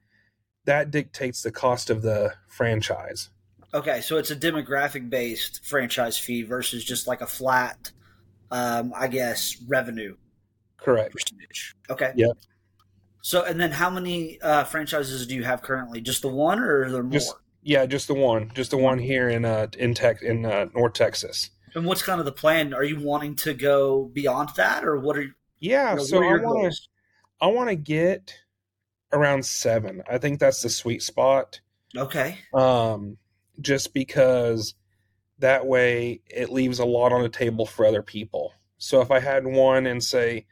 that 0.65 0.91
dictates 0.91 1.41
the 1.43 1.51
cost 1.51 1.89
of 1.89 2.01
the 2.01 2.33
franchise. 2.47 3.29
Okay, 3.74 4.01
so 4.01 4.17
it's 4.17 4.31
a 4.31 4.35
demographic 4.35 5.09
based 5.09 5.63
franchise 5.65 6.17
fee 6.17 6.43
versus 6.43 6.83
just 6.83 7.05
like 7.07 7.21
a 7.21 7.27
flat, 7.27 7.91
um, 8.52 8.94
I 8.96 9.08
guess, 9.08 9.58
revenue 9.68 10.16
Correct. 10.78 11.14
percentage. 11.14 11.75
Okay. 11.90 12.12
Yep. 12.16 12.38
So, 13.22 13.44
and 13.44 13.60
then 13.60 13.72
how 13.72 13.90
many 13.90 14.40
uh, 14.42 14.64
franchises 14.66 15.25
do 15.25 15.34
you 15.36 15.44
have 15.44 15.62
currently? 15.62 16.00
Just 16.02 16.22
the 16.22 16.28
one, 16.28 16.60
or 16.60 16.84
are 16.86 16.92
there 16.92 17.04
more? 17.04 17.12
Just- 17.12 17.34
Yeah, 17.64 17.86
just 17.88 18.08
the 18.08 18.14
one, 18.14 18.52
just 18.54 18.70
the 18.72 18.78
one 18.78 19.00
here 19.00 19.30
in 19.30 19.44
uh 19.46 19.68
in 19.80 19.94
Tech 19.96 20.22
in 20.22 20.46
uh, 20.46 20.66
North 20.75 20.94
Texas. 20.94 21.50
and 21.74 21.86
what's 21.86 22.04
kind 22.04 22.20
of 22.20 22.25
the 22.25 22.32
plan? 22.32 22.74
Are 22.74 22.84
you 22.84 23.00
wanting 23.00 23.36
to 23.38 23.54
go 23.56 24.06
beyond 24.14 24.50
that, 24.58 24.86
or 24.86 25.00
what 25.00 25.18
are 25.18 25.24
you 25.24 25.34
Yeah, 25.60 25.96
know, 25.96 26.04
so 26.04 26.18
I 26.24 26.36
want 26.38 26.72
to? 26.72 26.80
I 27.42 27.48
want 27.48 27.70
to 27.70 27.75
get 27.75 28.34
around 29.12 29.46
7. 29.46 30.02
I 30.10 30.18
think 30.20 30.40
that's 30.40 30.62
the 30.62 30.70
sweet 30.70 31.02
spot. 31.02 31.60
Okay. 31.98 32.38
um, 32.54 33.18
just 33.62 33.94
because 33.94 34.75
that 35.39 35.65
way 35.65 36.22
it 36.27 36.50
leaves 36.51 36.80
a 36.80 36.86
lot 36.86 37.12
on 37.12 37.22
the 37.22 37.30
table 37.30 37.65
for 37.65 37.86
other 37.86 38.01
people. 38.01 38.54
So 38.77 39.01
if 39.01 39.12
I 39.12 39.20
had 39.20 39.46
one 39.46 39.86
in 39.88 40.00
say 40.01 40.46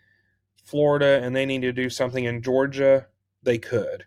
Florida 0.63 1.21
and 1.23 1.35
they 1.35 1.45
needed 1.45 1.75
to 1.75 1.81
do 1.83 1.89
something 1.89 2.25
in 2.25 2.41
Georgia, 2.41 3.07
they 3.43 3.57
could, 3.57 4.05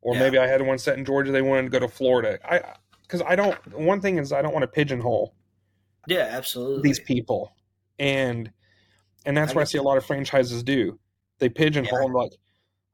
or 0.00 0.14
Yeah. 0.14 0.20
maybe 0.20 0.38
I 0.38 0.46
had 0.46 0.62
one 0.62 0.78
set 0.78 0.98
in 0.98 1.04
Georgia, 1.04 1.32
they 1.32 1.42
wanted 1.42 1.62
to 1.62 1.68
go 1.70 1.78
to 1.80 1.88
Florida. 1.88 2.38
I 2.48 2.74
because 3.02 3.22
I 3.22 3.36
don't. 3.36 3.56
One 3.78 4.00
thing 4.00 4.18
is 4.18 4.32
I 4.32 4.42
don't 4.42 4.52
want 4.52 4.64
to 4.64 4.68
pigeonhole 4.68 5.34
Yeah, 6.06 6.28
absolutely. 6.30 6.82
these 6.82 7.00
people, 7.00 7.52
and 7.98 8.50
and 9.24 9.36
that's 9.36 9.52
I 9.52 9.54
what 9.54 9.62
I 9.62 9.64
see 9.64 9.78
a 9.78 9.82
lot 9.82 9.96
of 9.96 10.04
franchises 10.04 10.62
do. 10.62 10.98
They 11.38 11.48
pigeonhole 11.48 11.98
Yeah. 12.00 12.04
and 12.06 12.14
like, 12.14 12.32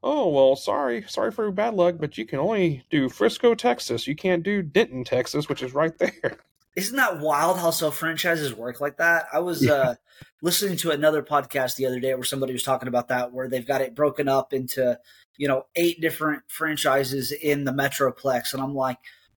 oh 0.03 0.29
well, 0.29 0.55
sorry, 0.55 1.03
sorry 1.07 1.31
for 1.31 1.43
your 1.43 1.51
bad 1.51 1.73
luck, 1.73 1.95
but 1.99 2.17
you 2.17 2.25
can 2.25 2.39
only 2.39 2.83
do 2.89 3.09
Frisco, 3.09 3.55
Texas. 3.55 4.07
You 4.07 4.15
can't 4.15 4.43
do 4.43 4.61
Denton, 4.61 5.03
Texas, 5.03 5.49
which 5.49 5.61
is 5.63 5.73
right 5.73 5.97
there. 5.97 6.37
Isn't 6.75 6.97
that 6.97 7.19
wild 7.19 7.59
how 7.59 7.71
self 7.71 7.97
franchises 7.97 8.53
work 8.53 8.81
like 8.81 8.97
that? 8.97 9.25
I 9.31 9.39
was 9.39 9.67
uh, 9.67 9.95
listening 10.41 10.77
to 10.77 10.91
another 10.91 11.21
podcast 11.21 11.75
the 11.75 11.85
other 11.85 11.99
day 11.99 12.13
where 12.15 12.23
somebody 12.23 12.53
was 12.53 12.63
talking 12.63 12.87
about 12.87 13.09
that, 13.09 13.31
where 13.31 13.47
they've 13.47 13.67
got 13.67 13.81
it 13.81 13.95
broken 13.95 14.27
up 14.27 14.53
into, 14.53 14.97
you 15.37 15.47
know, 15.47 15.65
eight 15.75 16.01
different 16.01 16.43
franchises 16.47 17.31
in 17.31 17.63
the 17.63 17.71
Metroplex. 17.71 18.53
And 18.53 18.61
I'm 18.61 18.73
like, 18.73 18.97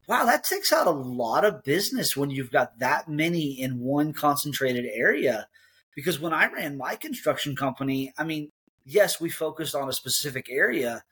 wow, 0.08 0.26
that 0.26 0.44
takes 0.44 0.72
out 0.72 0.86
a 0.86 0.92
lot 0.92 1.44
of 1.46 1.64
business 1.64 2.16
when 2.16 2.30
you've 2.30 2.52
got 2.52 2.78
that 2.80 3.08
many 3.08 3.60
in 3.60 3.80
one 3.80 4.14
concentrated 4.14 4.86
area. 4.94 5.48
Because 5.96 6.20
when 6.20 6.34
I 6.34 6.52
ran 6.52 6.78
my 6.78 6.96
construction 6.96 7.56
company, 7.56 8.14
I 8.18 8.24
mean, 8.24 8.52
yes, 8.86 9.20
we 9.22 9.30
focused 9.30 9.76
on 9.76 9.90
a 9.90 9.94
specific 9.94 10.48
area, 10.50 11.04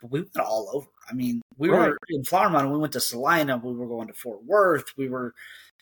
but 0.00 0.10
we 0.10 0.20
went 0.20 0.38
all 0.38 0.70
over. 0.72 0.86
I 1.08 1.14
mean, 1.14 1.40
we 1.56 1.68
Right. 1.68 1.88
were 1.88 1.98
in 2.08 2.24
Flower 2.24 2.50
Mound, 2.50 2.72
we 2.72 2.78
went 2.78 2.92
to 2.94 3.00
Celina, 3.00 3.56
we 3.56 3.72
were 3.74 3.86
going 3.86 4.08
to 4.08 4.14
Fort 4.14 4.44
Worth, 4.44 4.96
we 4.96 5.08
were, 5.08 5.34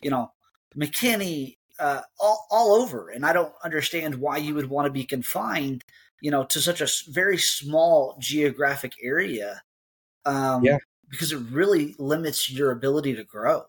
you 0.04 0.10
know, 0.10 0.30
McKinney, 0.76 1.56
uh, 1.80 2.02
all, 2.20 2.46
all 2.52 2.74
over. 2.74 3.08
And 3.08 3.26
I 3.26 3.32
don't 3.32 3.54
understand 3.64 4.16
why 4.16 4.36
you 4.36 4.54
would 4.54 4.70
want 4.70 4.86
to 4.86 4.92
be 4.92 5.04
confined, 5.04 5.84
you 6.20 6.30
know, 6.30 6.44
to 6.44 6.60
such 6.60 6.80
a 6.80 6.88
very 7.10 7.38
small 7.38 8.16
geographic 8.20 8.94
area. 9.02 9.62
Um, 10.26 10.62
Yeah. 10.64 10.78
Because 11.10 11.32
it 11.32 11.38
really 11.50 11.94
limits 11.98 12.50
your 12.50 12.72
ability 12.72 13.14
to 13.16 13.24
grow. 13.24 13.66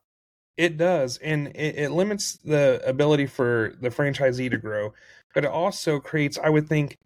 It 0.58 0.78
does, 0.78 1.18
and 1.18 1.50
it, 1.50 1.78
it 1.78 1.92
limits 1.92 2.38
the 2.38 2.82
ability 2.86 3.26
for 3.28 3.74
the 3.82 3.90
franchisee 3.90 4.50
to 4.50 4.58
grow, 4.58 4.94
but 5.34 5.44
it 5.44 5.52
also 5.52 6.00
creates, 6.00 6.38
I 6.38 6.50
would 6.50 6.70
think, 6.70 6.98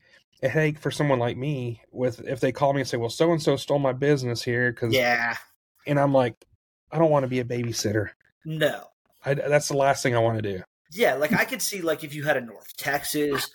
a 0.44 0.50
headache 0.50 0.78
for 0.80 0.92
someone 0.92 1.20
like 1.20 1.36
me 1.36 1.82
with 1.92 2.22
if 2.28 2.40
they 2.42 2.52
call 2.52 2.74
me 2.74 2.82
and 2.82 2.88
say, 2.88 2.98
"Well, 2.98 3.10
so 3.10 3.32
and 3.32 3.42
so 3.42 3.56
stole 3.56 3.80
my 3.80 3.92
business 3.94 4.44
here," 4.44 4.72
because 4.72 4.94
Yeah. 4.94 5.36
and 5.88 6.00
I'm 6.00 6.14
like, 6.14 6.46
I 6.92 7.00
don't 7.00 7.12
want 7.12 7.24
to 7.24 7.28
be 7.28 7.40
a 7.40 7.46
babysitter. 7.46 8.12
No. 8.46 8.90
I, 9.26 9.34
that's 9.34 9.68
the 9.68 9.78
last 9.78 10.04
thing 10.04 10.16
I 10.16 10.20
want 10.20 10.42
to 10.42 10.58
do. 10.58 10.64
Yeah, 10.92 11.16
like 11.16 11.34
I 11.34 11.46
could 11.46 11.62
see 11.62 11.82
like 11.82 12.04
if 12.04 12.14
you 12.16 12.24
had 12.24 12.38
a 12.38 12.42
North 12.42 12.76
Texas, 12.78 13.50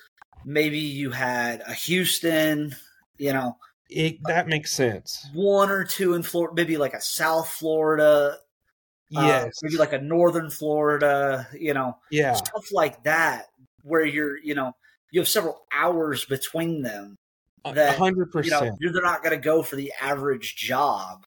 maybe 0.44 0.78
you 0.78 1.10
had 1.10 1.62
a 1.66 1.74
Houston, 1.74 2.76
you 3.18 3.32
know, 3.32 3.56
It, 3.90 4.18
that 4.24 4.46
makes 4.46 4.72
sense. 4.72 5.28
one 5.32 5.70
or 5.70 5.84
two 5.84 6.14
in 6.14 6.22
Florida, 6.22 6.54
maybe 6.54 6.76
like 6.76 6.94
a 6.94 7.00
South 7.00 7.48
Florida, 7.48 8.38
uh, 9.16 9.20
Yes. 9.20 9.54
maybe 9.62 9.76
like 9.76 9.92
a 9.92 10.00
Northern 10.00 10.50
Florida, 10.50 11.48
you 11.58 11.74
know, 11.74 11.96
yeah. 12.10 12.34
stuff 12.34 12.72
like 12.72 13.02
that, 13.04 13.46
where 13.82 14.04
you're, 14.04 14.38
you 14.38 14.54
know, 14.54 14.74
you 15.10 15.20
have 15.20 15.28
several 15.28 15.64
hours 15.72 16.24
between 16.24 16.82
them. 16.82 17.16
That, 17.64 17.96
hundred 17.96 18.28
You 18.44 18.50
know, 18.50 18.76
they're 18.78 19.02
not 19.02 19.22
going 19.22 19.34
to 19.34 19.42
go 19.42 19.62
for 19.62 19.76
the 19.76 19.90
average 19.98 20.54
job. 20.54 21.24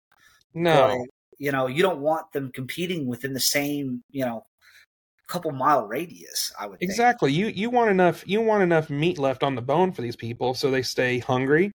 No. 0.53 1.03
You 1.39 1.51
know, 1.51 1.67
you 1.67 1.84
don't 1.84 2.00
want 2.00 2.32
them 2.32 2.51
competing 2.51 3.08
within 3.08 3.34
the 3.34 3.39
same, 3.39 4.03
you 4.10 4.25
know, 4.25 4.46
couple 5.27 5.51
mile 5.51 5.86
radius. 5.86 6.51
I 6.60 6.67
would 6.67 6.79
think. 6.79 6.89
Exactly. 6.89 7.32
You 7.32 7.48
you 7.48 7.70
want 7.70 7.91
enough 7.91 8.24
you 8.27 8.41
want 8.41 8.63
enough 8.63 8.89
meat 8.89 9.17
left 9.17 9.44
on 9.44 9.56
the 9.56 9.62
bone 9.62 9.91
for 9.91 10.01
these 10.01 10.15
people 10.15 10.53
so 10.53 10.72
they 10.72 10.82
stay 10.82 11.20
hungry. 11.20 11.72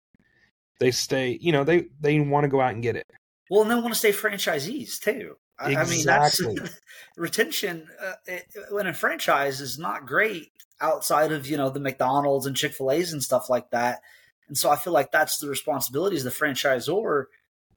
They 0.81 0.91
stay, 0.91 1.39
you 1.41 1.53
know, 1.53 1.65
they 1.65 1.87
they 2.01 2.19
want 2.21 2.45
to 2.45 2.49
go 2.49 2.61
out 2.61 2.75
and 2.75 2.83
get 2.83 2.97
it. 2.97 3.07
Well, 3.51 3.63
and 3.63 3.71
they 3.71 3.75
want 3.75 3.93
to 3.93 3.99
stay 3.99 4.13
franchisees 4.13 4.99
too. 4.99 5.37
I, 5.59 5.77
I 5.77 5.85
mean, 5.85 6.05
that's 6.05 6.41
retention 7.17 7.87
uh, 8.03 8.15
it, 8.27 8.47
when 8.71 8.87
a 8.87 8.95
franchise 8.95 9.61
is 9.61 9.79
not 9.79 10.07
great 10.07 10.51
outside 10.81 11.31
of 11.31 11.47
you 11.47 11.57
know 11.57 11.71
the 11.71 11.81
McDonald's 11.81 12.47
and 12.47 12.57
Chick 12.57 12.73
Fil 12.73 12.91
A's 12.91 13.13
and 13.13 13.23
stuff 13.23 13.49
like 13.49 13.71
that. 13.71 14.01
And 14.49 14.59
so 14.59 14.71
I 14.71 14.77
feel 14.77 14.93
like 14.93 15.13
that's 15.13 15.39
the 15.39 15.49
responsibility 15.49 16.17
as 16.17 16.25
the 16.25 16.31
franchisor 16.31 17.27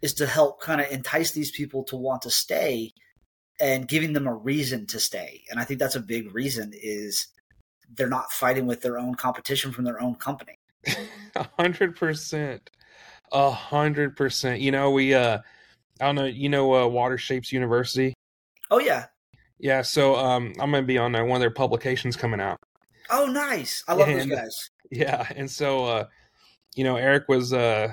is 0.02 0.14
to 0.16 0.28
help 0.28 0.62
kind 0.62 0.82
of 0.82 0.92
entice 0.92 1.32
these 1.32 1.52
people 1.52 1.84
to 1.86 1.96
want 1.96 2.22
to 2.24 2.30
stay 2.30 2.94
and 3.60 3.88
giving 3.88 4.14
them 4.14 4.28
a 4.28 4.34
reason 4.34 4.86
to 4.88 5.00
stay. 5.00 5.44
And 5.50 5.60
I 5.60 5.64
think 5.64 5.80
that's 5.80 5.96
a 5.96 6.02
big 6.02 6.34
reason 6.34 6.74
is 6.74 7.28
they're 7.96 8.10
not 8.10 8.32
fighting 8.32 8.66
with 8.66 8.82
their 8.82 8.98
own 8.98 9.16
competition 9.16 9.72
from 9.72 9.86
their 9.86 10.02
own 10.02 10.16
company. 10.16 10.58
A 11.36 11.48
hundred 11.58 11.96
percent. 11.96 12.70
A 13.32 13.50
hundred 13.50 14.16
percent. 14.16 14.62
You 14.62 14.72
know, 14.72 14.92
we 14.92 15.14
uh 15.14 15.40
I 16.00 16.06
don't 16.06 16.16
know, 16.16 16.26
you 16.26 16.50
know 16.50 16.74
uh 16.76 16.88
Water 16.88 17.18
Shapes 17.18 17.52
University? 17.52 18.14
Oh 18.70 18.80
yeah. 18.80 19.06
Yeah, 19.60 19.82
so 19.82 20.16
um 20.16 20.54
I'm 20.60 20.72
gonna 20.72 20.84
be 20.84 20.98
on 20.98 21.16
uh, 21.16 21.24
one 21.24 21.38
of 21.38 21.42
their 21.42 21.52
publications 21.52 22.16
coming 22.16 22.42
out. 22.42 22.58
Oh 23.10 23.26
nice. 23.26 23.84
I 23.88 23.94
love 23.94 24.08
those 24.08 24.26
guys. 24.26 24.70
Yeah, 24.92 25.28
and 25.36 25.50
so 25.50 25.86
uh 25.86 26.06
you 26.76 26.84
know, 26.84 26.98
Eric 26.98 27.28
was 27.28 27.54
uh 27.54 27.92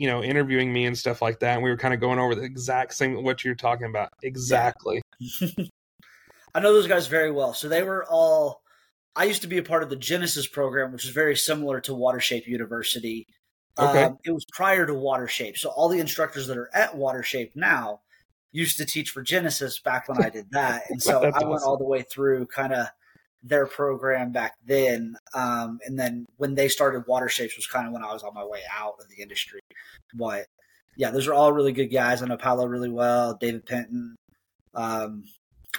you 0.00 0.06
know, 0.06 0.24
interviewing 0.24 0.72
me 0.72 0.86
and 0.86 0.96
stuff 0.96 1.20
like 1.20 1.40
that, 1.40 1.56
and 1.56 1.62
we 1.62 1.68
were 1.68 1.76
kind 1.76 1.92
of 1.92 2.00
going 2.00 2.18
over 2.18 2.34
the 2.34 2.40
exact 2.40 2.94
same 2.94 3.22
what 3.22 3.44
you're 3.44 3.54
talking 3.54 3.86
about. 3.86 4.08
Exactly. 4.22 5.02
I 6.54 6.60
know 6.60 6.72
those 6.72 6.86
guys 6.86 7.06
very 7.06 7.30
well. 7.30 7.52
So 7.52 7.68
they 7.68 7.82
were 7.82 8.06
all. 8.06 8.62
I 9.14 9.24
used 9.24 9.42
to 9.42 9.48
be 9.48 9.58
a 9.58 9.62
part 9.62 9.82
of 9.82 9.90
the 9.90 9.96
Genesis 9.96 10.46
program, 10.46 10.90
which 10.90 11.04
is 11.04 11.10
very 11.10 11.36
similar 11.36 11.82
to 11.82 11.92
Watershape 11.92 12.46
University. 12.46 13.26
Okay. 13.78 14.04
Um, 14.04 14.16
it 14.24 14.30
was 14.30 14.46
prior 14.54 14.86
to 14.86 14.94
Watershape, 14.94 15.58
so 15.58 15.68
all 15.68 15.90
the 15.90 16.00
instructors 16.00 16.46
that 16.46 16.56
are 16.56 16.70
at 16.72 16.94
Watershape 16.94 17.54
now 17.54 18.00
used 18.52 18.78
to 18.78 18.86
teach 18.86 19.10
for 19.10 19.20
Genesis 19.20 19.80
back 19.80 20.08
when 20.08 20.24
I 20.24 20.30
did 20.30 20.50
that, 20.52 20.84
and 20.88 21.02
so 21.02 21.18
I 21.18 21.24
went 21.24 21.36
awesome. 21.36 21.68
all 21.68 21.76
the 21.76 21.84
way 21.84 22.00
through 22.10 22.46
kind 22.46 22.72
of 22.72 22.86
their 23.42 23.66
program 23.66 24.32
back 24.32 24.54
then. 24.66 25.16
Um, 25.34 25.78
and 25.86 25.98
then 25.98 26.26
when 26.36 26.54
they 26.54 26.68
started 26.68 27.06
Watershapes 27.06 27.56
was 27.56 27.66
kind 27.66 27.86
of 27.86 27.92
when 27.92 28.04
I 28.04 28.12
was 28.12 28.22
on 28.22 28.34
my 28.34 28.44
way 28.44 28.60
out 28.72 28.94
of 29.00 29.08
the 29.08 29.22
industry. 29.22 29.60
But 30.14 30.46
yeah, 30.96 31.10
those 31.10 31.26
are 31.26 31.34
all 31.34 31.52
really 31.52 31.72
good 31.72 31.86
guys. 31.88 32.22
I 32.22 32.26
know 32.26 32.36
Paolo 32.36 32.66
really 32.66 32.90
well, 32.90 33.34
David 33.40 33.64
Penton, 33.64 34.16
um, 34.74 35.24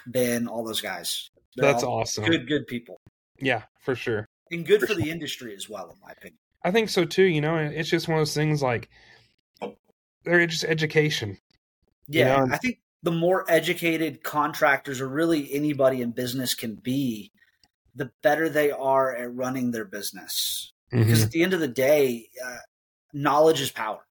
Ben, 0.08 0.48
all 0.48 0.63
those 0.65 0.82
guys. 0.82 1.30
They're 1.56 1.72
That's 1.72 1.84
awesome. 1.84 2.24
Good, 2.25 2.48
good 2.48 2.65
people, 2.65 2.98
Yeah, 3.39 3.63
for 3.82 3.94
sure. 3.94 4.25
and 4.51 4.65
good 4.65 4.82
for 4.82 4.94
the 4.96 5.10
industry 5.10 5.53
as 5.53 5.70
well, 5.70 5.89
in 5.89 5.98
my 6.01 6.12
opinion. 6.13 6.38
I 6.63 6.72
think 6.72 6.89
so 6.89 7.06
too. 7.06 7.24
You 7.24 7.41
know, 7.41 7.58
it's 7.58 7.89
just 7.89 8.08
one 8.08 8.18
of 8.18 8.22
those 8.22 8.34
things 8.34 8.62
like 8.62 8.89
they're 10.24 10.46
just 10.48 10.63
education. 10.63 11.38
Yeah, 12.08 12.41
You 12.41 12.48
know, 12.48 12.53
I 12.53 12.58
think 12.58 12.80
the 13.03 13.12
more 13.12 13.46
educated 13.50 14.24
contractors 14.24 15.01
or 15.01 15.08
really 15.08 15.51
anybody 15.53 16.01
in 16.01 16.12
business 16.12 16.53
can 16.53 16.75
be, 16.75 17.32
the 17.95 18.12
better 18.24 18.50
they 18.50 18.71
are 18.71 19.15
at 19.15 19.33
running 19.33 19.71
their 19.71 19.86
business. 19.86 20.71
Mm-hmm. 20.93 21.03
Because 21.03 21.24
at 21.24 21.31
the 21.31 21.43
end 21.43 21.53
of 21.53 21.60
the 21.60 21.67
day, 21.67 22.29
uh, 22.43 22.57
knowledge 23.13 23.62
is 23.62 23.71
power. 23.71 24.05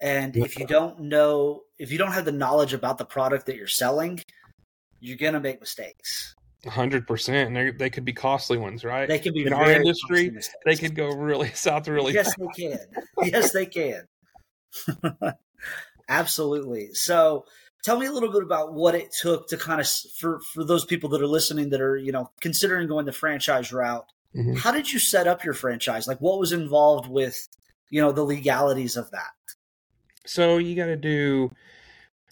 And 0.00 0.36
if 0.36 0.58
you 0.58 0.66
don't 0.66 1.00
know, 1.00 1.62
if 1.78 1.90
you 1.90 1.98
don't 1.98 2.12
have 2.12 2.24
the 2.24 2.32
knowledge 2.32 2.72
about 2.72 2.98
the 2.98 3.04
product 3.04 3.46
that 3.46 3.56
you're 3.56 3.66
selling, 3.66 4.20
you're 5.00 5.16
going 5.16 5.32
to 5.32 5.40
make 5.40 5.58
mistakes. 5.60 6.36
hundred 6.66 7.06
percent. 7.06 7.52
They 7.52 7.72
they 7.72 7.90
could 7.90 8.04
be 8.04 8.12
costly 8.12 8.58
ones, 8.58 8.84
right? 8.84 9.08
They 9.08 9.18
can 9.18 9.34
be 9.34 9.44
In 9.44 9.52
our 9.52 9.70
industry. 9.70 10.30
They 10.64 10.76
could 10.76 10.94
go 10.94 11.08
really 11.08 11.50
south 11.54 11.88
really 11.88 12.14
yes, 12.14 12.26
fast. 12.26 12.38
they 12.56 12.68
can. 12.68 12.78
Yes, 13.24 13.52
they 13.52 13.66
can. 13.66 14.04
Absolutely. 16.08 16.94
So, 16.94 17.44
tell 17.88 17.98
me 17.98 18.04
a 18.04 18.12
little 18.12 18.30
bit 18.30 18.42
about 18.42 18.74
what 18.74 18.94
it 18.94 19.10
took 19.10 19.48
to 19.48 19.56
kind 19.56 19.80
of 19.80 19.88
for 20.14 20.40
for 20.40 20.62
those 20.62 20.84
people 20.84 21.08
that 21.08 21.22
are 21.22 21.26
listening 21.26 21.70
that 21.70 21.80
are 21.80 21.96
you 21.96 22.12
know 22.12 22.30
considering 22.40 22.86
going 22.86 23.06
the 23.06 23.12
franchise 23.12 23.72
route. 23.72 24.04
Mm-hmm. 24.36 24.56
How 24.56 24.72
did 24.72 24.92
you 24.92 24.98
set 24.98 25.26
up 25.26 25.42
your 25.42 25.54
franchise? 25.54 26.06
Like, 26.06 26.20
what 26.20 26.38
was 26.38 26.52
involved 26.52 27.08
with, 27.08 27.48
you 27.88 28.02
know, 28.02 28.12
the 28.12 28.22
legalities 28.22 28.94
of 28.94 29.10
that? 29.12 29.30
So 30.26 30.58
you 30.58 30.76
got 30.76 30.86
to 30.86 30.96
do, 30.96 31.50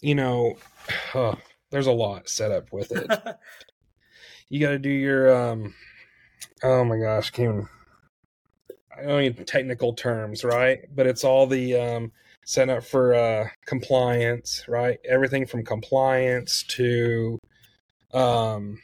you 0.01 0.13
know, 0.13 0.57
oh, 1.15 1.39
there's 1.71 1.87
a 1.87 1.91
lot 1.91 2.29
set 2.29 2.51
up 2.51 2.71
with 2.71 2.91
it. 2.91 3.09
you 4.49 4.59
got 4.59 4.69
to 4.69 4.79
do 4.79 4.91
your, 4.91 5.35
um, 5.35 5.73
oh 6.61 6.83
my 6.83 6.99
gosh, 6.99 7.31
can't 7.31 7.49
even, 7.49 7.69
I 8.95 9.01
don't 9.01 9.21
need 9.21 9.47
technical 9.47 9.93
terms, 9.93 10.43
right? 10.43 10.81
But 10.95 11.07
it's 11.07 11.23
all 11.23 11.47
the 11.47 11.75
um, 11.75 12.11
set 12.47 12.69
up 12.69 12.81
for 12.81 13.13
uh, 13.13 13.49
compliance, 13.65 14.63
right? 14.69 14.99
Everything 15.03 15.45
from 15.45 15.65
compliance 15.65 16.63
to 16.63 17.37
um, 18.13 18.79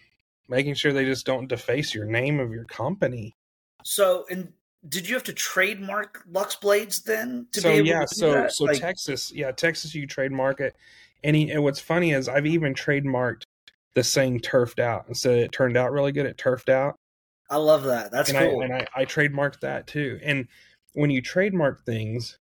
making 0.50 0.74
sure 0.74 0.92
they 0.92 1.06
just 1.06 1.26
don't 1.26 1.48
deface 1.48 1.96
your 1.96 2.06
name 2.06 2.42
of 2.42 2.52
your 2.52 2.66
company. 2.66 3.34
So, 3.86 4.26
and 4.30 4.52
did 4.90 5.08
you 5.08 5.16
have 5.16 5.24
to 5.24 5.34
trademark 5.34 6.26
Luxe 6.30 6.58
Blades 6.58 7.04
then? 7.04 7.48
To 7.54 7.62
so 7.62 7.72
yeah, 7.72 8.04
so 8.06 8.50
so 8.50 8.66
like, 8.66 8.82
Texas, 8.82 9.32
yeah, 9.34 9.52
Texas, 9.52 9.96
you 9.96 10.06
trademark 10.08 10.60
it. 10.60 10.76
And, 11.24 11.34
he, 11.34 11.50
and 11.50 11.64
what's 11.64 11.80
funny 11.80 12.12
is 12.12 12.28
I've 12.28 12.46
even 12.46 12.74
trademarked 12.74 13.44
the 13.96 14.04
saying 14.04 14.42
"turfed 14.42 14.80
out" 14.80 15.08
and 15.08 15.16
so 15.16 15.32
it 15.32 15.54
turned 15.54 15.78
out 15.78 15.94
really 15.94 16.12
good. 16.12 16.26
It 16.26 16.38
turfed 16.38 16.68
out. 16.68 16.96
I 17.50 17.56
love 17.56 17.84
that. 17.84 18.12
That's 18.12 18.30
and 18.30 18.40
cool. 18.40 18.60
I, 18.60 18.66
and 18.66 18.74
I, 18.74 18.88
I 18.94 19.06
trademarked 19.06 19.62
that 19.62 19.88
too. 19.88 20.20
And 20.22 20.50
when 20.96 21.12
you 21.12 21.22
trademark 21.22 21.86
things, 21.86 22.38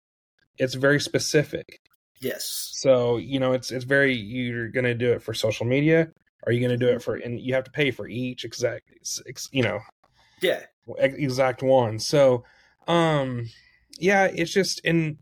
it's 0.61 0.75
very 0.75 1.00
specific. 1.00 1.81
Yes. 2.21 2.71
So 2.75 3.17
you 3.17 3.40
know, 3.40 3.52
it's 3.52 3.73
it's 3.73 3.85
very 3.85 4.14
you're 4.14 4.69
going 4.69 4.85
to 4.85 4.95
do 4.95 5.12
it 5.12 5.23
for 5.23 5.35
social 5.35 5.67
media. 5.67 6.09
Are 6.47 6.52
you 6.52 6.61
going 6.61 6.79
to 6.79 6.87
do 6.87 6.93
it 6.93 7.02
for? 7.02 7.17
And 7.17 7.40
you 7.40 7.55
have 7.55 7.64
to 7.64 7.71
pay 7.71 7.90
for 7.90 8.07
each 8.07 8.45
exact. 8.45 8.85
You 9.50 9.62
know. 9.62 9.81
Yeah. 10.40 10.61
Exact 10.99 11.62
one. 11.62 11.99
So, 11.99 12.45
um, 12.88 13.49
yeah, 13.99 14.25
it's 14.25 14.52
just 14.52 14.81
in 14.85 15.19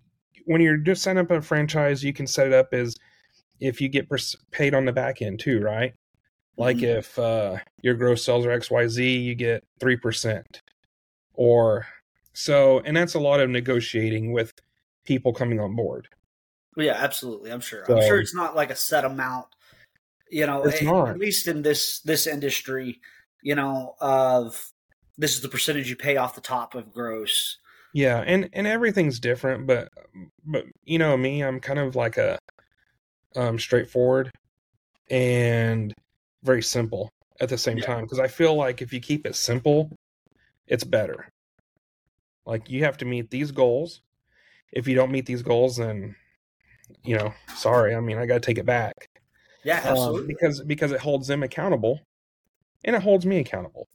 when 0.47 0.61
you're 0.61 0.77
just 0.77 1.03
setting 1.03 1.21
up 1.21 1.31
a 1.31 1.41
franchise, 1.43 2.03
you 2.03 2.13
can 2.13 2.27
set 2.27 2.47
it 2.47 2.53
up 2.53 2.69
as 2.73 2.97
if 3.61 3.81
you 3.81 3.89
get 3.89 4.09
paid 4.51 4.75
on 4.75 4.85
the 4.85 4.93
back 4.93 5.21
end 5.21 5.41
too, 5.41 5.61
right? 5.61 5.95
Like 6.57 6.79
mm-hmm. 6.79 6.99
if 6.99 7.19
uh, 7.19 7.59
your 7.83 7.95
gross 7.95 8.25
sales 8.25 8.47
are 8.47 8.59
XYZ, 8.59 9.23
you 9.25 9.35
get 9.35 9.65
3%. 9.81 10.43
Or 11.35 11.87
so, 12.33 12.81
and 12.81 12.97
that's 12.97 13.15
a 13.15 13.21
lot 13.21 13.41
of 13.41 13.51
negotiating 13.51 14.33
with 14.33 14.53
people 15.09 15.33
coming 15.33 15.59
on 15.59 15.75
board. 15.75 16.07
Yeah, 16.77 16.93
absolutely. 16.93 17.51
I'm 17.51 17.61
sure. 17.61 17.85
So, 17.87 17.97
I'm 17.97 18.07
sure 18.07 18.21
it's 18.21 18.35
not 18.35 18.55
like 18.55 18.71
a 18.71 18.77
set 18.77 19.05
amount, 19.05 19.47
you 20.31 20.47
know, 20.47 20.63
it's 20.63 20.83
not. 20.83 21.09
at 21.09 21.19
least 21.19 21.49
in 21.49 21.63
this 21.63 22.01
this 22.01 22.27
industry, 22.27 23.01
you 23.43 23.55
know, 23.55 23.97
of 24.01 24.71
this 25.17 25.35
is 25.35 25.41
the 25.41 25.49
percentage 25.49 25.89
you 25.89 25.97
pay 25.97 26.19
off 26.19 26.35
the 26.35 26.41
top 26.41 26.75
of 26.75 26.93
gross. 26.93 27.57
Yeah, 27.95 28.23
and 28.25 28.51
and 28.53 28.67
everything's 28.67 29.19
different, 29.19 29.67
but 29.67 29.89
but 30.45 30.67
you 30.85 30.99
know 30.99 31.17
me, 31.17 31.43
I'm 31.43 31.59
kind 31.59 31.79
of 31.79 31.97
like 31.97 32.19
a 32.19 32.39
um 33.35 33.59
straightforward 33.59 34.31
and 35.11 35.93
very 36.45 36.63
simple 36.63 37.09
at 37.41 37.49
the 37.49 37.59
same 37.59 37.79
yeah. 37.79 37.87
time 37.87 38.05
because 38.05 38.21
I 38.21 38.29
feel 38.29 38.55
like 38.55 38.83
if 38.83 38.93
you 38.93 39.01
keep 39.01 39.27
it 39.27 39.35
simple, 39.35 39.91
it's 40.67 40.85
better. 40.85 41.29
Like 42.45 42.71
you 42.71 42.85
have 42.85 42.99
to 42.99 43.05
meet 43.05 43.31
these 43.31 43.51
goals. 43.53 44.03
If 44.73 44.87
you 44.87 44.95
don't 44.95 45.11
meet 45.11 45.27
these 45.27 45.43
goals, 45.43 45.77
then 45.77 46.15
you 47.05 47.17
know, 47.17 47.33
sorry. 47.55 47.95
I 47.95 48.01
mean, 48.01 48.19
I 48.19 48.27
got 48.27 48.35
to 48.35 48.41
take 48.41 48.59
it 48.59 48.67
back. 48.67 48.95
Yeah, 49.65 49.79
um, 49.81 49.89
absolutely. 49.89 50.21
Um, 50.21 50.27
because 50.27 50.63
because 50.63 50.93
it 50.93 51.01
holds 51.01 51.27
them 51.27 51.43
accountable, 51.43 52.01
and 52.85 52.95
it 52.95 53.03
holds 53.03 53.27
me 53.27 53.39
accountable. 53.39 53.87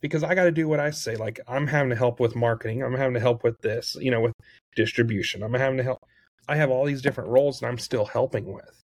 Because 0.00 0.22
I 0.22 0.34
got 0.36 0.44
to 0.44 0.52
do 0.52 0.68
what 0.68 0.78
I 0.78 0.90
say. 0.90 1.16
Like 1.16 1.40
I'm 1.48 1.66
having 1.66 1.90
to 1.90 1.96
help 1.96 2.20
with 2.20 2.36
marketing. 2.36 2.82
I'm 2.82 2.94
having 2.94 3.14
to 3.14 3.20
help 3.20 3.42
with 3.42 3.60
this. 3.60 3.96
You 4.00 4.10
know, 4.10 4.20
with 4.20 4.32
distribution. 4.76 5.42
I'm 5.42 5.54
having 5.54 5.78
to 5.78 5.82
help. 5.82 5.98
I 6.48 6.56
have 6.56 6.70
all 6.70 6.84
these 6.84 7.02
different 7.02 7.30
roles, 7.30 7.60
and 7.60 7.68
I'm 7.68 7.78
still 7.78 8.04
helping 8.04 8.52
with. 8.52 8.84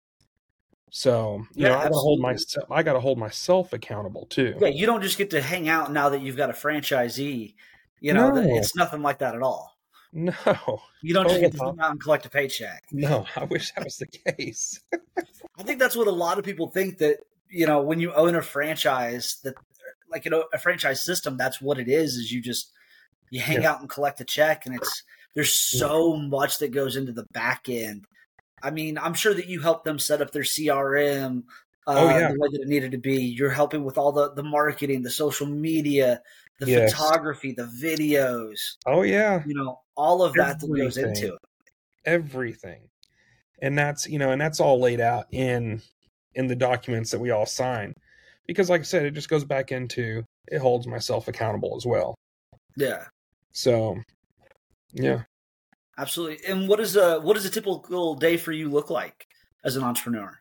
So 0.92 1.46
you 1.54 1.64
yeah, 1.64 1.70
know, 1.70 1.76
I 1.76 1.84
got 1.84 1.90
to 1.90 1.96
hold 1.96 2.20
myself. 2.22 2.72
I 2.72 2.82
got 2.82 2.94
to 2.94 3.00
hold 3.00 3.18
myself 3.18 3.74
accountable 3.74 4.28
too. 4.28 4.56
Yeah, 4.60 4.68
you 4.68 4.86
don't 4.86 5.02
just 5.02 5.18
get 5.18 5.30
to 5.32 5.42
hang 5.42 5.68
out 5.68 5.92
now 5.92 6.10
that 6.10 6.22
you've 6.22 6.38
got 6.38 6.50
a 6.50 6.54
franchisee. 6.54 7.54
You 8.00 8.14
know, 8.14 8.32
no. 8.32 8.58
it's 8.58 8.76
nothing 8.76 9.02
like 9.02 9.20
that 9.20 9.36
at 9.36 9.42
all. 9.42 9.75
No, 10.18 10.82
you 11.02 11.14
don't 11.14 11.28
just 11.28 11.42
get 11.42 11.52
to 11.52 11.58
hang 11.58 11.80
out 11.80 11.92
and 11.92 12.00
collect 12.00 12.26
a 12.26 12.30
paycheck. 12.30 12.86
No, 12.92 13.26
I 13.36 13.44
wish 13.44 13.74
that 13.74 13.84
was 13.84 13.98
the 13.98 14.08
case. 14.08 14.80
I 15.60 15.64
think 15.64 15.78
that's 15.78 15.96
what 15.96 16.08
a 16.08 16.12
lot 16.12 16.40
of 16.40 16.46
people 16.46 16.70
think 16.70 17.00
that 17.00 17.18
you 17.50 17.68
know 17.68 17.82
when 17.82 18.00
you 18.00 18.14
own 18.14 18.36
a 18.36 18.42
franchise 18.42 19.40
that 19.44 19.56
like 20.10 20.24
you 20.24 20.32
know, 20.32 20.46
a 20.54 20.58
franchise 20.58 21.04
system. 21.04 21.36
That's 21.36 21.62
what 21.62 21.80
it 21.80 21.90
is. 21.90 22.16
Is 22.16 22.32
you 22.32 22.42
just 22.42 22.72
you 23.30 23.42
hang 23.42 23.64
yeah. 23.64 23.72
out 23.72 23.82
and 23.82 23.90
collect 23.90 24.22
a 24.22 24.24
check, 24.24 24.66
and 24.66 24.76
it's 24.76 25.04
there's 25.36 25.54
so 25.54 26.16
much 26.16 26.60
that 26.60 26.72
goes 26.72 26.96
into 26.96 27.12
the 27.12 27.26
back 27.34 27.68
end 27.68 28.08
I 28.66 28.72
mean, 28.72 28.98
I'm 28.98 29.14
sure 29.14 29.34
that 29.36 29.48
you 29.48 29.62
helped 29.62 29.86
them 29.86 30.00
set 30.00 30.24
up 30.24 30.32
their 30.32 30.42
CRM 30.42 31.44
uh, 31.86 31.94
oh, 31.96 32.10
yeah. 32.10 32.32
the 32.32 32.40
way 32.40 32.48
that 32.52 32.62
it 32.62 32.68
needed 32.68 32.92
to 32.92 32.98
be. 32.98 33.24
You're 33.24 33.52
helping 33.52 33.84
with 33.84 33.96
all 33.96 34.12
the, 34.12 34.34
the 34.34 34.42
marketing, 34.42 35.04
the 35.04 35.12
social 35.12 35.46
media, 35.46 36.22
the 36.60 36.68
yes. 36.68 36.94
photography, 36.94 37.54
the 37.54 37.70
videos. 37.82 38.60
Oh 38.86 39.02
yeah. 39.02 39.44
You 39.46 39.56
know, 39.56 39.80
all 39.96 40.24
of 40.24 40.34
that 40.34 40.60
that 40.60 40.68
goes 40.68 40.98
into 40.98 41.34
it. 41.34 41.40
Everything. 42.06 42.90
And 43.62 43.78
that's, 43.78 44.08
you 44.08 44.20
know, 44.20 44.32
and 44.32 44.40
that's 44.40 44.60
all 44.60 44.80
laid 44.80 45.02
out 45.02 45.26
in 45.32 45.82
in 46.34 46.48
the 46.48 46.56
documents 46.56 47.12
that 47.12 47.20
we 47.20 47.32
all 47.32 47.46
sign. 47.46 47.94
Because 48.48 48.70
like 48.70 48.82
I 48.82 48.84
said, 48.86 49.06
it 49.06 49.14
just 49.14 49.30
goes 49.30 49.44
back 49.44 49.72
into 49.72 50.24
it 50.48 50.60
holds 50.60 50.88
myself 50.88 51.28
accountable 51.28 51.76
as 51.76 51.86
well. 51.86 52.16
Yeah. 52.78 53.06
So 53.52 53.98
yeah. 54.94 55.24
Absolutely. 55.98 56.40
And 56.48 56.68
what 56.68 56.80
is 56.80 56.96
a 56.96 57.20
what 57.20 57.36
does 57.36 57.46
a 57.46 57.50
typical 57.50 58.16
day 58.16 58.38
for 58.38 58.52
you 58.52 58.70
look 58.70 58.90
like 58.90 59.26
as 59.64 59.76
an 59.76 59.84
entrepreneur? 59.84 60.40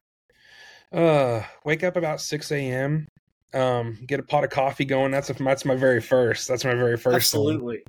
Uh, 0.92 1.42
wake 1.64 1.82
up 1.82 1.96
about 1.96 2.20
six 2.20 2.52
a.m. 2.52 3.08
Um, 3.54 3.98
get 4.06 4.20
a 4.20 4.22
pot 4.22 4.44
of 4.44 4.50
coffee 4.50 4.84
going. 4.84 5.12
That's 5.12 5.30
a, 5.30 5.34
that's 5.34 5.64
my 5.64 5.76
very 5.76 6.00
first. 6.00 6.48
That's 6.48 6.64
my 6.64 6.74
very 6.74 6.96
first. 6.96 7.14
Absolutely. 7.14 7.82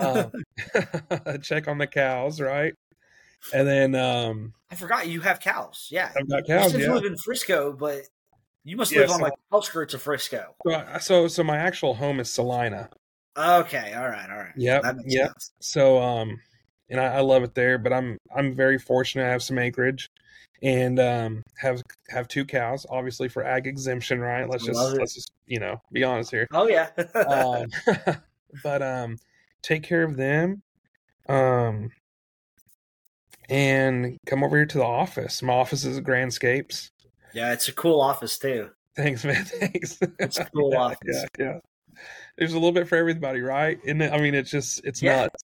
um, 0.00 0.32
check 1.42 1.68
on 1.68 1.78
the 1.78 1.86
cows, 1.86 2.40
right? 2.40 2.74
And 3.52 3.66
then 3.66 3.94
um, 3.94 4.54
I 4.70 4.74
forgot 4.74 5.08
you 5.08 5.20
have 5.20 5.40
cows. 5.40 5.88
Yeah, 5.90 6.10
I've 6.16 6.28
got 6.28 6.46
cows. 6.46 6.74
You 6.74 6.84
yeah. 6.84 6.92
live 6.94 7.04
in 7.04 7.16
Frisco, 7.16 7.72
but 7.72 8.02
you 8.64 8.76
must 8.76 8.92
live 8.92 9.08
yeah, 9.08 9.14
on 9.14 9.18
so, 9.18 9.24
like 9.24 9.32
outskirts 9.52 9.94
of 9.94 10.02
Frisco. 10.02 10.54
So, 10.66 10.84
so, 11.00 11.28
so 11.28 11.44
my 11.44 11.56
actual 11.56 11.94
home 11.94 12.20
is 12.20 12.30
Celina. 12.30 12.88
Okay, 13.36 13.94
all 13.94 14.08
right, 14.08 14.30
all 14.30 14.36
right. 14.36 14.52
Yeah, 14.56 14.92
yeah. 15.04 15.28
So, 15.60 16.00
um, 16.00 16.38
and 16.88 17.00
I, 17.00 17.06
I, 17.16 17.20
love 17.20 17.42
it 17.42 17.54
there. 17.54 17.78
But 17.78 17.92
I'm 17.92 18.18
I'm 18.34 18.54
very 18.54 18.78
fortunate 18.78 19.24
to 19.24 19.30
have 19.30 19.42
some 19.42 19.58
acreage 19.58 20.10
and 20.62 21.00
um, 21.00 21.42
have 21.58 21.82
have 22.08 22.28
two 22.28 22.44
cows, 22.44 22.86
obviously 22.88 23.28
for 23.28 23.44
ag 23.44 23.66
exemption, 23.66 24.20
right? 24.20 24.48
Let's 24.48 24.64
just 24.64 24.80
let's 24.80 25.14
just 25.14 25.32
you 25.46 25.58
know 25.58 25.80
be 25.92 26.04
honest 26.04 26.30
here. 26.30 26.46
Oh 26.52 26.68
yeah. 26.68 26.90
um, 27.28 27.66
but 28.62 28.82
um, 28.82 29.18
take 29.62 29.82
care 29.82 30.04
of 30.04 30.16
them, 30.16 30.62
um, 31.28 31.90
and 33.48 34.16
come 34.26 34.44
over 34.44 34.56
here 34.56 34.66
to 34.66 34.78
the 34.78 34.84
office. 34.84 35.42
My 35.42 35.54
office 35.54 35.84
is 35.84 35.98
at 35.98 36.04
Grandscapes. 36.04 36.90
Yeah, 37.34 37.52
it's 37.52 37.68
a 37.68 37.72
cool 37.72 38.00
office 38.00 38.38
too. 38.38 38.70
Thanks, 38.94 39.24
man. 39.24 39.44
Thanks. 39.44 39.98
It's 40.18 40.38
a 40.38 40.44
cool 40.44 40.72
yeah, 40.72 40.80
office. 40.80 41.24
Yeah, 41.38 41.44
yeah. 41.44 41.58
There's 42.38 42.52
a 42.52 42.56
little 42.56 42.72
bit 42.72 42.88
for 42.88 42.96
everybody, 42.96 43.40
right? 43.40 43.78
And 43.86 44.02
I 44.02 44.18
mean, 44.18 44.34
it's 44.34 44.50
just 44.50 44.84
it's 44.84 45.02
yeah. 45.02 45.22
nuts 45.22 45.42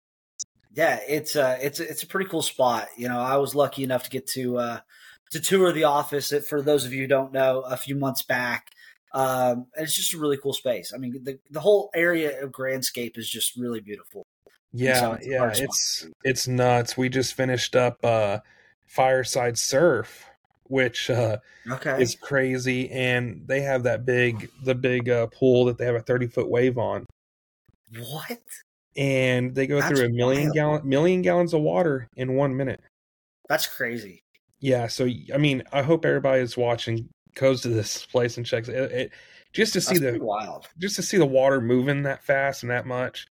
yeah, 0.76 1.00
it's 1.08 1.36
a 1.36 1.58
it's 1.64 1.80
a, 1.80 1.88
it's 1.88 2.02
a 2.02 2.06
pretty 2.06 2.28
cool 2.28 2.42
spot. 2.42 2.88
You 2.98 3.08
know, 3.08 3.18
I 3.18 3.38
was 3.38 3.54
lucky 3.54 3.82
enough 3.82 4.02
to 4.04 4.10
get 4.10 4.26
to 4.28 4.58
uh, 4.58 4.80
to 5.30 5.40
tour 5.40 5.72
the 5.72 5.84
office. 5.84 6.32
For 6.48 6.62
those 6.62 6.84
of 6.84 6.92
you 6.92 7.02
who 7.02 7.06
don't 7.06 7.32
know, 7.32 7.60
a 7.60 7.76
few 7.76 7.96
months 7.96 8.22
back, 8.22 8.70
um, 9.12 9.66
it's 9.76 9.94
just 9.94 10.14
a 10.14 10.18
really 10.18 10.36
cool 10.36 10.52
space. 10.52 10.92
I 10.94 10.98
mean, 10.98 11.22
the 11.22 11.38
the 11.50 11.60
whole 11.60 11.90
area 11.94 12.42
of 12.42 12.50
Grandscape 12.50 13.16
is 13.18 13.28
just 13.28 13.56
really 13.56 13.80
beautiful. 13.80 14.24
Yeah, 14.72 15.14
it's 15.14 15.26
yeah, 15.26 15.50
it's 15.54 16.06
it's 16.24 16.48
nuts. 16.48 16.96
We 16.96 17.08
just 17.08 17.34
finished 17.34 17.76
up 17.76 18.04
uh, 18.04 18.40
Fireside 18.86 19.58
Surf, 19.58 20.26
which 20.64 21.08
uh, 21.10 21.38
okay. 21.70 22.00
is 22.00 22.14
crazy, 22.14 22.90
and 22.90 23.42
they 23.46 23.62
have 23.62 23.84
that 23.84 24.04
big 24.04 24.50
the 24.62 24.74
big 24.74 25.08
uh, 25.08 25.28
pool 25.28 25.64
that 25.66 25.78
they 25.78 25.86
have 25.86 25.94
a 25.94 26.00
thirty 26.00 26.26
foot 26.26 26.50
wave 26.50 26.78
on. 26.78 27.06
What? 27.98 28.40
and 28.96 29.54
they 29.54 29.66
go 29.66 29.80
That's 29.80 29.88
through 29.88 30.06
a 30.06 30.08
million 30.08 30.50
gallon 30.52 30.88
million 30.88 31.22
gallons 31.22 31.52
of 31.54 31.60
water 31.60 32.08
in 32.16 32.34
one 32.34 32.56
minute. 32.56 32.80
That's 33.48 33.66
crazy. 33.66 34.22
Yeah, 34.66 34.88
so 34.88 35.08
I 35.32 35.38
mean, 35.38 35.62
I 35.72 35.82
hope 35.82 36.04
everybody 36.04 36.42
is 36.42 36.56
watching 36.56 37.08
goes 37.36 37.60
to 37.60 37.68
this 37.68 38.04
place 38.04 38.36
and 38.36 38.44
checks 38.44 38.66
it, 38.66 38.74
it 38.90 39.12
just 39.52 39.74
to 39.74 39.80
see 39.80 39.98
That's 39.98 40.18
the 40.18 40.24
wild, 40.24 40.66
just 40.76 40.96
to 40.96 41.04
see 41.04 41.18
the 41.18 41.24
water 41.24 41.60
moving 41.60 42.02
that 42.02 42.24
fast 42.24 42.64
and 42.64 42.72
that 42.72 42.84
much 42.84 43.28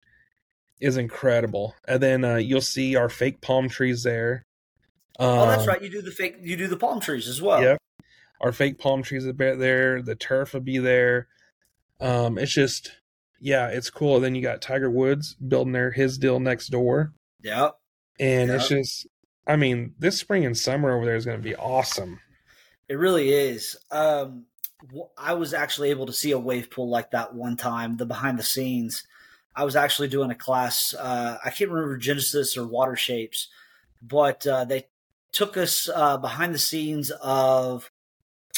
is 0.81 0.97
incredible. 0.97 1.73
And 1.87 2.03
then 2.03 2.25
uh, 2.25 2.35
you'll 2.35 2.59
see 2.59 2.97
our 2.97 3.07
fake 3.07 3.39
palm 3.39 3.69
trees 3.69 4.03
there. 4.03 4.43
oh, 5.19 5.47
that's 5.47 5.61
um, 5.61 5.69
right. 5.69 5.81
You 5.81 5.89
do 5.89 6.01
the 6.01 6.11
fake. 6.11 6.35
You 6.41 6.57
do 6.57 6.67
the 6.67 6.75
palm 6.75 6.99
trees 6.99 7.29
as 7.29 7.41
well. 7.41 7.61
Yep. 7.61 7.77
Our 8.41 8.51
fake 8.51 8.77
palm 8.77 9.01
trees 9.01 9.25
are 9.25 9.31
there. 9.31 10.01
The 10.01 10.15
turf 10.15 10.53
will 10.53 10.59
be 10.59 10.79
there. 10.79 11.29
Um, 12.01 12.37
it's 12.37 12.51
just 12.51 12.91
yeah, 13.39 13.69
it's 13.69 13.89
cool. 13.89 14.19
Then 14.19 14.35
you 14.35 14.41
got 14.41 14.61
Tiger 14.61 14.91
Woods 14.91 15.35
building 15.35 15.71
there 15.71 15.91
his 15.91 16.17
deal 16.17 16.41
next 16.41 16.67
door, 16.67 17.13
Yep. 17.41 17.71
and 18.19 18.51
it's 18.51 18.67
just, 18.67 19.07
I 19.47 19.55
mean, 19.55 19.95
this 19.99 20.19
spring 20.19 20.45
and 20.45 20.57
summer 20.57 20.95
over 20.95 21.05
there 21.05 21.15
is 21.15 21.25
going 21.25 21.37
to 21.37 21.43
be 21.43 21.55
awesome. 21.55 22.19
It 22.87 22.95
really 22.95 23.31
is. 23.31 23.75
Um, 23.89 24.45
I 25.17 25.33
was 25.33 25.53
actually 25.53 25.89
able 25.89 26.05
to 26.07 26.13
see 26.13 26.31
a 26.31 26.39
wave 26.39 26.69
pool 26.71 26.89
like 26.89 27.11
that 27.11 27.33
one 27.33 27.57
time, 27.57 27.97
the 27.97 28.05
behind 28.05 28.37
the 28.39 28.43
scenes. 28.43 29.03
I 29.55 29.63
was 29.63 29.75
actually 29.75 30.07
doing 30.07 30.31
a 30.31 30.35
class. 30.35 30.93
Uh, 30.93 31.37
I 31.43 31.49
can't 31.49 31.71
remember 31.71 31.97
Genesis 31.97 32.57
or 32.57 32.65
Water 32.65 32.95
Shapes, 32.95 33.47
but 34.01 34.45
uh, 34.47 34.65
they 34.65 34.87
took 35.31 35.57
us 35.57 35.89
uh, 35.93 36.17
behind 36.17 36.53
the 36.53 36.59
scenes 36.59 37.11
of 37.11 37.91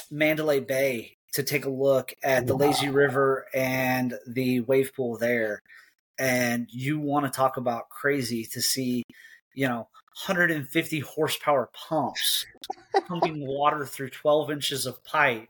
Mandalay 0.10 0.60
Bay 0.60 1.18
to 1.34 1.44
take 1.44 1.66
a 1.66 1.70
look 1.70 2.14
at 2.24 2.46
the 2.46 2.56
Lazy 2.56 2.90
River 2.90 3.48
and 3.54 4.14
the 4.28 4.62
wave 4.62 4.94
pool 4.96 5.18
there. 5.18 5.62
And 6.20 6.68
you 6.72 7.00
want 7.00 7.26
to 7.26 7.32
talk 7.32 7.58
about 7.58 7.90
crazy 7.90 8.46
to 8.54 8.62
see, 8.62 9.04
you 9.56 9.68
know, 9.68 9.88
150 10.28 11.00
horsepower 11.00 11.70
pumps 11.74 12.46
pumping 13.08 13.46
water 13.46 13.86
through 13.86 14.10
12 14.10 14.52
inches 14.52 14.86
of 14.86 15.04
pipe 15.04 15.50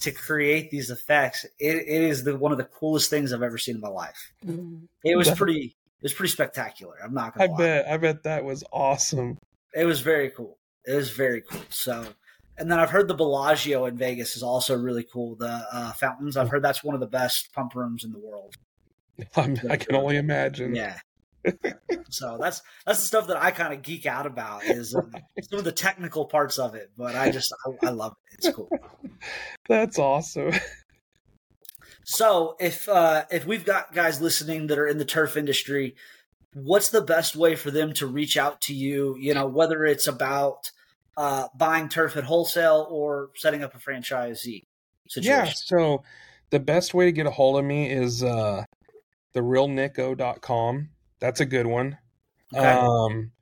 to 0.00 0.12
create 0.12 0.70
these 0.70 0.90
effects. 0.90 1.44
It, 1.58 1.76
it 1.76 2.02
is 2.02 2.24
the 2.24 2.36
one 2.36 2.52
of 2.52 2.58
the 2.58 2.64
coolest 2.64 3.10
things 3.10 3.32
I've 3.32 3.42
ever 3.42 3.58
seen 3.58 3.76
in 3.76 3.80
my 3.80 3.88
life. 3.88 4.32
It 5.04 5.16
was 5.16 5.30
pretty. 5.30 5.76
It 6.00 6.02
was 6.02 6.12
pretty 6.12 6.30
spectacular. 6.30 6.94
I'm 7.02 7.14
not 7.14 7.32
I 7.36 7.46
gonna 7.46 7.52
lie. 7.52 7.58
bet, 7.58 7.88
I 7.88 7.96
bet 7.96 8.22
that 8.24 8.44
was 8.44 8.62
awesome. 8.70 9.38
It 9.74 9.86
was 9.86 10.00
very 10.00 10.30
cool. 10.30 10.58
It 10.84 10.94
was 10.94 11.10
very 11.10 11.40
cool. 11.40 11.62
So, 11.70 12.06
and 12.58 12.70
then 12.70 12.78
I've 12.78 12.90
heard 12.90 13.08
the 13.08 13.14
Bellagio 13.14 13.86
in 13.86 13.96
Vegas 13.96 14.36
is 14.36 14.42
also 14.42 14.76
really 14.76 15.06
cool. 15.10 15.36
The 15.36 15.66
uh, 15.72 15.92
fountains. 15.92 16.36
I've 16.36 16.50
heard 16.50 16.62
that's 16.62 16.84
one 16.84 16.94
of 16.94 17.00
the 17.00 17.06
best 17.06 17.52
pump 17.52 17.74
rooms 17.74 18.04
in 18.04 18.12
the 18.12 18.18
world. 18.18 18.54
I'm, 19.36 19.58
I 19.70 19.76
can 19.76 19.96
only 19.96 20.16
imagine. 20.16 20.74
Yeah. 20.74 20.98
So 22.10 22.38
that's 22.40 22.62
that's 22.84 23.00
the 23.00 23.06
stuff 23.06 23.26
that 23.28 23.42
I 23.42 23.50
kind 23.50 23.72
of 23.72 23.82
geek 23.82 24.06
out 24.06 24.26
about 24.26 24.64
is 24.64 24.94
uh, 24.94 25.02
some 25.42 25.58
of 25.58 25.64
the 25.64 25.72
technical 25.72 26.26
parts 26.26 26.58
of 26.58 26.74
it. 26.74 26.90
But 26.96 27.14
I 27.16 27.30
just 27.30 27.54
I, 27.66 27.88
I 27.88 27.90
love 27.90 28.12
it. 28.12 28.38
It's 28.38 28.54
cool. 28.54 28.70
That's 29.68 29.98
awesome. 29.98 30.52
So 32.08 32.54
if 32.60 32.88
uh, 32.88 33.24
if 33.32 33.46
we've 33.46 33.64
got 33.64 33.92
guys 33.92 34.20
listening 34.20 34.68
that 34.68 34.78
are 34.78 34.86
in 34.86 34.98
the 34.98 35.04
turf 35.04 35.36
industry, 35.36 35.96
what's 36.54 36.88
the 36.88 37.02
best 37.02 37.34
way 37.34 37.56
for 37.56 37.72
them 37.72 37.92
to 37.94 38.06
reach 38.06 38.36
out 38.36 38.60
to 38.62 38.74
you? 38.74 39.16
You 39.18 39.34
know, 39.34 39.48
whether 39.48 39.84
it's 39.84 40.06
about 40.06 40.70
uh, 41.16 41.48
buying 41.58 41.88
turf 41.88 42.16
at 42.16 42.22
wholesale 42.22 42.86
or 42.88 43.30
setting 43.34 43.64
up 43.64 43.74
a 43.74 43.78
franchisee 43.78 44.66
situation. 45.08 45.46
Yeah. 45.46 45.50
So 45.52 46.04
the 46.50 46.60
best 46.60 46.94
way 46.94 47.06
to 47.06 47.12
get 47.12 47.26
a 47.26 47.30
hold 47.32 47.58
of 47.58 47.64
me 47.64 47.90
is 47.90 48.22
uh 48.22 48.64
therealnico.com. 49.34 50.90
That's 51.20 51.40
a 51.40 51.46
good 51.46 51.66
one. 51.66 51.98
Okay. 52.54 52.64
Um 52.64 53.32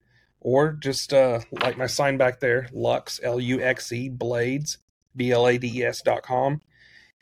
or 0.40 0.72
just 0.72 1.12
uh 1.12 1.40
like 1.50 1.76
my 1.76 1.86
sign 1.86 2.16
back 2.16 2.40
there, 2.40 2.68
Luxe 2.72 3.20
L 3.22 3.40
U 3.40 3.60
X 3.60 3.90
E 3.92 4.08
Blades, 4.08 4.78
B 5.16 5.32
L 5.32 5.48
A 5.48 5.58
D 5.58 5.70
E 5.80 5.84
S 5.84 6.02
dot 6.02 6.22
com. 6.22 6.60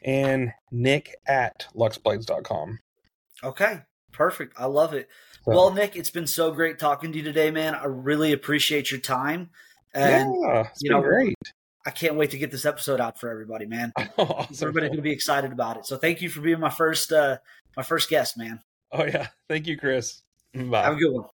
And 0.05 0.53
Nick 0.73 1.15
at 1.27 1.67
luxeblades.com. 1.77 2.81
Okay, 3.45 3.81
perfect. 4.13 4.55
I 4.59 4.67
love 4.67 4.95
it. 4.95 5.09
So, 5.45 5.53
Well, 5.53 5.73
Nick, 5.73 5.95
it's 5.97 6.11
been 6.11 6.27
so 6.27 6.51
great 6.51 6.79
talking 6.79 7.13
to 7.13 7.19
you 7.19 7.25
today, 7.25 7.51
man. 7.53 7.75
I 7.77 7.85
really 7.85 8.33
appreciate 8.33 8.91
your 8.91 9.01
time, 9.01 9.51
and 9.95 10.35
yeah, 10.41 10.69
it's 10.71 10.83
you 10.83 10.91
been 10.91 11.01
know, 11.01 11.07
great. 11.07 11.37
I 11.87 11.91
can't 11.91 12.17
wait 12.17 12.31
to 12.31 12.39
get 12.39 12.51
this 12.51 12.65
episode 12.65 13.01
out 13.01 13.19
for 13.21 13.31
everybody, 13.31 13.67
man. 13.67 13.93
awesome. 14.19 14.69
Everybody's 14.69 14.91
gonna 14.91 15.03
be 15.03 15.13
excited 15.13 15.53
about 15.53 15.77
it. 15.77 15.87
So, 15.87 15.97
thank 15.97 16.21
you 16.21 16.29
for 16.29 16.41
being 16.41 16.61
my 16.61 16.71
first 16.71 17.13
uh, 17.13 17.39
my 17.77 17.83
first 17.85 18.09
guest, 18.09 18.37
man. 18.37 18.61
Oh 18.91 19.05
yeah. 19.05 19.29
Thank 19.49 19.67
you, 19.67 19.79
Chris. 19.79 20.23
Bye. 20.55 20.83
Have 20.83 20.95
a 20.95 20.97
good 20.97 21.13
one. 21.13 21.25